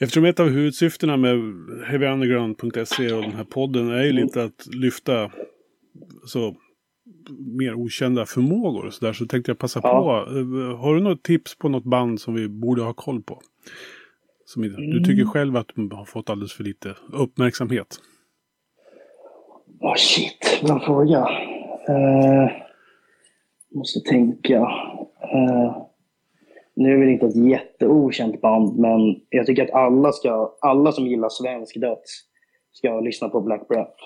Eftersom 0.00 0.24
ett 0.24 0.40
av 0.40 0.48
huvudsyftena 0.48 1.16
med 1.16 1.38
heavyunderground.se 1.86 3.12
och 3.12 3.22
den 3.22 3.32
här 3.32 3.44
podden 3.44 3.90
är 3.90 4.04
ju 4.04 4.12
lite 4.12 4.44
att 4.44 4.66
lyfta 4.74 5.30
så, 6.26 6.54
mer 7.56 7.74
okända 7.74 8.26
förmågor 8.26 8.86
och 8.86 8.94
så 8.94 9.04
där 9.04 9.12
så 9.12 9.26
tänkte 9.26 9.50
jag 9.50 9.58
passa 9.58 9.80
Ja. 9.82 10.24
på. 10.26 10.38
Eh, 10.38 10.76
Har 10.78 10.94
du 10.94 11.00
något 11.00 11.22
tips 11.22 11.58
på 11.58 11.68
något 11.68 11.84
band 11.84 12.20
som 12.20 12.34
vi 12.34 12.48
borde 12.48 12.82
ha 12.82 12.92
koll 12.92 13.22
på? 13.22 13.40
Som 14.44 14.62
du 14.62 15.02
tycker 15.04 15.24
själv 15.24 15.56
att 15.56 15.68
de 15.74 15.90
har 15.90 16.04
fått 16.04 16.30
alldeles 16.30 16.52
för 16.52 16.64
lite 16.64 16.94
uppmärksamhet? 17.12 17.86
Åh 19.80 19.94
shit, 19.96 20.60
bra 20.66 20.80
fråga. 20.80 21.18
Uh, 21.88 22.50
måste 23.74 24.00
tänka. 24.00 24.56
Eh, 25.22 25.76
nu 26.74 27.02
är 27.02 27.06
det 27.06 27.12
inte 27.12 27.26
ett 27.26 27.36
jätteokänt 27.46 28.40
band, 28.40 28.78
men 28.78 29.00
jag 29.28 29.46
tycker 29.46 29.64
att 29.64 29.70
alla, 29.70 30.12
ska, 30.12 30.52
alla 30.60 30.92
som 30.92 31.06
gillar 31.06 31.28
svensk 31.28 31.80
döds 31.80 32.20
ska 32.72 33.00
lyssna 33.00 33.28
på 33.28 33.40
Black 33.40 33.68
Breath. 33.68 34.02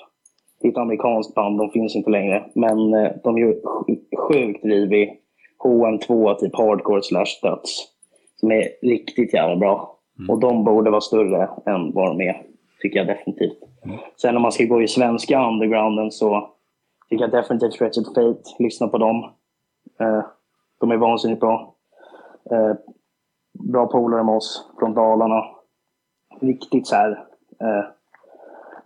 Det 0.61 0.69
är 0.69 0.73
ett 0.73 0.79
amerikanskt 0.79 1.35
band, 1.35 1.59
de 1.59 1.71
finns 1.71 1.97
inte 1.97 2.11
längre. 2.11 2.45
Men 2.55 2.95
eh, 2.95 3.11
de 3.25 3.38
gör 3.38 3.53
sj- 3.53 4.16
sjukt 4.19 4.64
rivig 4.64 5.21
HM2, 5.64 6.35
typ 6.35 6.57
hardcore 6.57 7.03
slash 7.03 7.27
döds. 7.42 7.87
Som 8.37 8.53
är 8.53 8.69
riktigt 8.83 9.35
jävla 9.35 9.57
bra. 9.57 9.92
Och 10.29 10.40
de 10.40 10.64
borde 10.64 10.90
vara 10.90 11.01
större 11.01 11.49
än 11.66 11.92
vad 11.92 12.07
de 12.19 12.21
är, 12.29 12.42
tycker 12.81 12.99
jag 12.99 13.07
definitivt. 13.07 13.59
Sen 14.16 14.37
om 14.37 14.42
man 14.42 14.53
ska 14.53 14.64
gå 14.64 14.83
i 14.83 14.88
svenska 14.88 15.49
undergrounden 15.49 16.11
så 16.11 16.51
tycker 17.11 17.25
jag 17.25 17.31
definitivt 17.31 17.81
Wretched 17.81 18.05
Fate, 18.07 18.42
lyssna 18.59 18.88
på 18.88 18.99
dem. 18.99 19.25
Eh, 20.01 20.21
de 20.81 20.90
är 20.90 20.97
vansinnigt 20.97 21.40
bra. 21.40 21.75
Eh, 22.51 22.73
bra 23.73 23.87
polare 23.87 24.25
med 24.25 24.35
oss 24.37 24.71
från 24.79 24.95
Dalarna. 24.95 25.45
Riktigt 26.40 26.87
så 26.87 26.95
här 26.97 27.25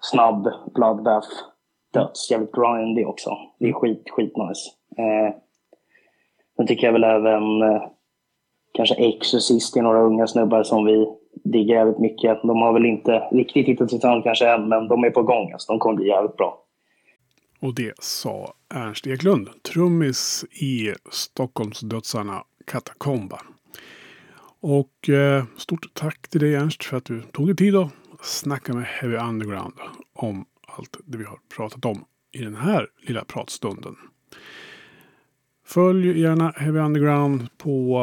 snabb 0.00 0.48
bloodbath. 0.74 1.28
Döds, 1.92 2.30
jävligt 2.30 2.52
grindy 2.52 3.04
också. 3.04 3.30
Det 3.58 3.68
är 3.68 3.72
skit, 3.72 4.10
skit 4.10 4.32
nice. 4.36 4.70
Eh, 4.96 5.34
sen 6.56 6.66
tycker 6.66 6.86
jag 6.86 6.92
väl 6.92 7.04
även 7.04 7.62
eh, 7.62 7.82
kanske 8.72 8.94
Exorcist 8.94 9.76
är 9.76 9.82
några 9.82 10.02
unga 10.02 10.26
snubbar 10.26 10.62
som 10.62 10.84
vi 10.84 11.06
diggar 11.44 11.76
jävligt 11.76 11.98
mycket. 11.98 12.42
De 12.42 12.62
har 12.62 12.72
väl 12.72 12.86
inte 12.86 13.28
riktigt 13.32 13.66
hittat 13.66 13.90
sitt 13.90 14.02
sound 14.02 14.24
kanske 14.24 14.48
än, 14.48 14.68
men 14.68 14.88
de 14.88 15.04
är 15.04 15.10
på 15.10 15.22
gång. 15.22 15.52
Alltså. 15.52 15.72
De 15.72 15.78
kommer 15.78 15.96
bli 15.96 16.08
jävligt 16.08 16.36
bra. 16.36 16.64
Och 17.60 17.74
det 17.74 17.92
sa 17.98 18.52
Ernst 18.74 19.06
Eklund, 19.06 19.48
trummis 19.62 20.44
i 20.50 20.94
Stockholmsdödsarna 21.10 22.44
Katakomba. 22.64 23.40
Och 24.60 25.08
eh, 25.08 25.44
stort 25.56 25.94
tack 25.94 26.28
till 26.28 26.40
dig 26.40 26.54
Ernst 26.54 26.84
för 26.84 26.96
att 26.96 27.04
du 27.04 27.22
tog 27.22 27.46
dig 27.46 27.56
tid 27.56 27.76
att 27.76 27.90
snacka 28.22 28.72
med 28.74 28.84
Heavy 28.84 29.16
Underground 29.16 29.74
om 30.12 30.44
allt 30.76 30.96
det 31.04 31.18
vi 31.18 31.24
har 31.24 31.38
pratat 31.56 31.84
om 31.84 32.04
i 32.32 32.38
den 32.38 32.56
här 32.56 32.88
lilla 33.00 33.24
pratstunden. 33.24 33.96
Följ 35.66 36.20
gärna 36.20 36.50
Heavy 36.50 36.78
Underground 36.78 37.58
på 37.58 38.00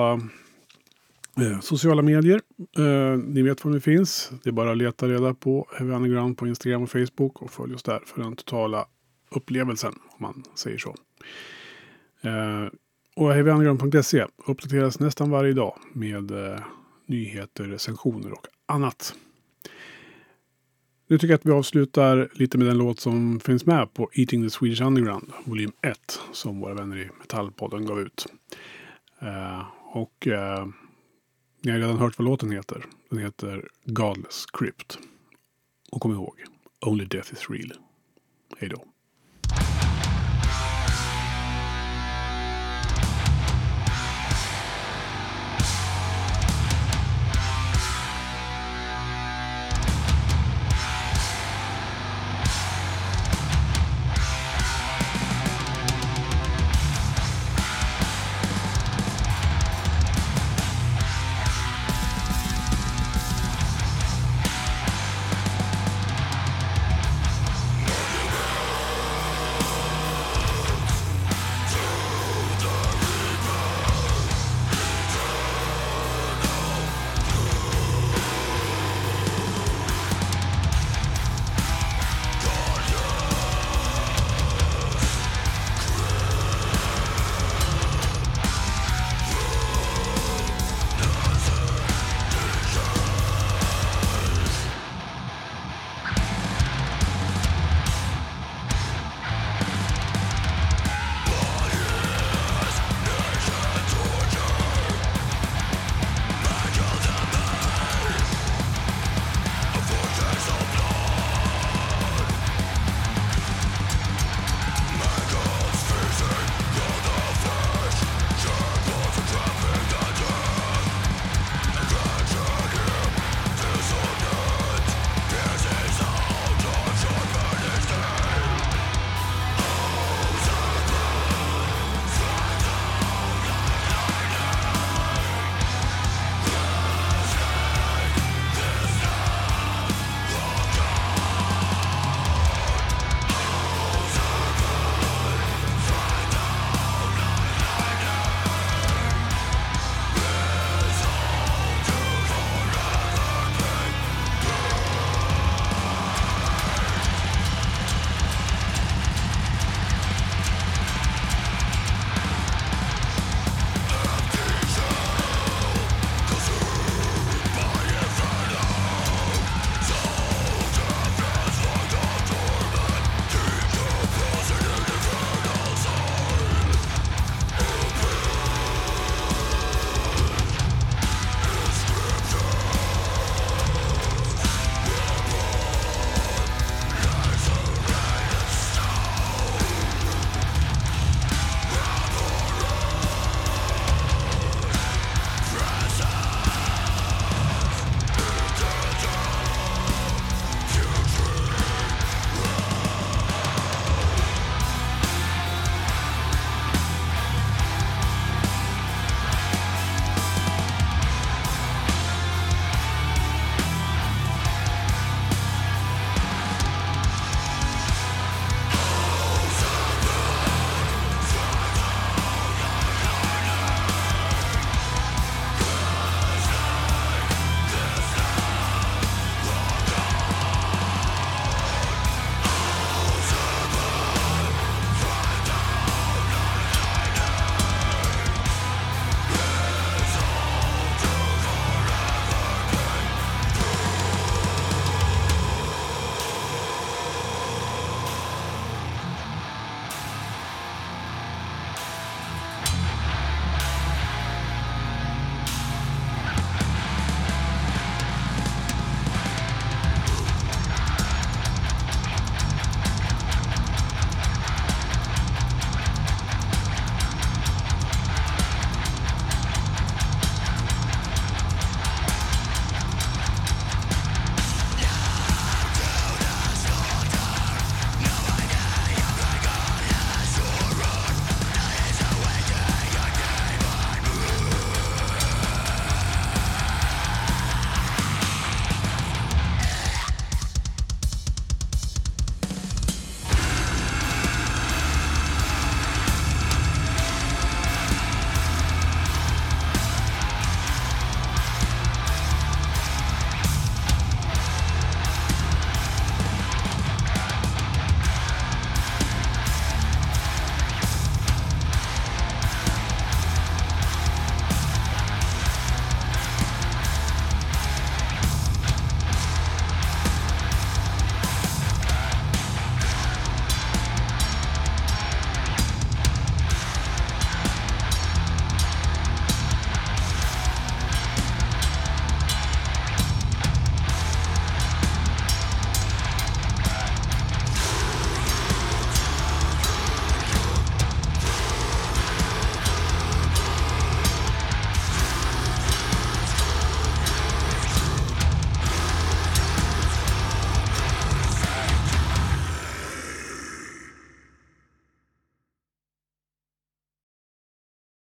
eh, 1.38 1.60
sociala 1.60 2.02
medier. 2.02 2.42
Eh, 2.78 3.18
ni 3.18 3.42
vet 3.42 3.66
var 3.66 3.72
vi 3.72 3.80
finns. 3.80 4.32
Det 4.44 4.50
är 4.50 4.54
bara 4.54 4.72
att 4.72 4.78
leta 4.78 5.08
reda 5.08 5.34
på 5.34 5.68
Heavy 5.78 5.94
Underground 5.94 6.38
på 6.38 6.48
Instagram 6.48 6.84
och 6.84 6.90
Facebook 6.90 7.42
och 7.42 7.52
följ 7.52 7.76
oss 7.76 7.84
där 7.84 8.00
för 8.06 8.24
den 8.24 8.36
totala 8.36 8.86
upplevelsen, 9.32 9.94
om 10.10 10.18
man 10.18 10.44
säger 10.56 10.78
så. 10.78 10.96
Eh, 12.22 12.68
och 13.16 13.34
heavyunderground.se 13.34 14.26
uppdateras 14.48 15.00
nästan 15.00 15.30
varje 15.30 15.54
dag 15.54 15.78
med 15.94 16.32
eh, 16.32 16.60
nyheter, 17.06 17.64
recensioner 17.64 18.32
och 18.32 18.48
annat. 18.66 19.16
Nu 21.10 21.18
tycker 21.18 21.34
jag 21.34 21.40
att 21.40 21.46
vi 21.46 21.52
avslutar 21.52 22.30
lite 22.34 22.58
med 22.58 22.68
den 22.68 22.78
låt 22.78 23.00
som 23.00 23.40
finns 23.40 23.66
med 23.66 23.94
på 23.94 24.10
Eating 24.14 24.44
the 24.44 24.50
Swedish 24.50 24.82
Underground, 24.82 25.32
volym 25.44 25.72
1, 25.82 26.20
som 26.32 26.60
våra 26.60 26.74
vänner 26.74 26.98
i 26.98 27.10
Metallpodden 27.20 27.86
gav 27.86 28.00
ut. 28.00 28.26
Eh, 29.20 29.66
och 29.84 30.28
eh, 30.28 30.68
ni 31.62 31.72
har 31.72 31.80
redan 31.80 31.98
hört 31.98 32.18
vad 32.20 32.26
låten 32.26 32.52
heter. 32.52 32.86
Den 33.10 33.20
heter 33.20 33.70
Godless 33.86 34.46
Crypt. 34.46 35.00
Och 35.92 36.02
kom 36.02 36.12
ihåg, 36.12 36.44
Only 36.86 37.06
Death 37.06 37.34
is 37.34 37.50
Real. 37.50 37.74
Hej 38.58 38.70
då. 38.70 38.86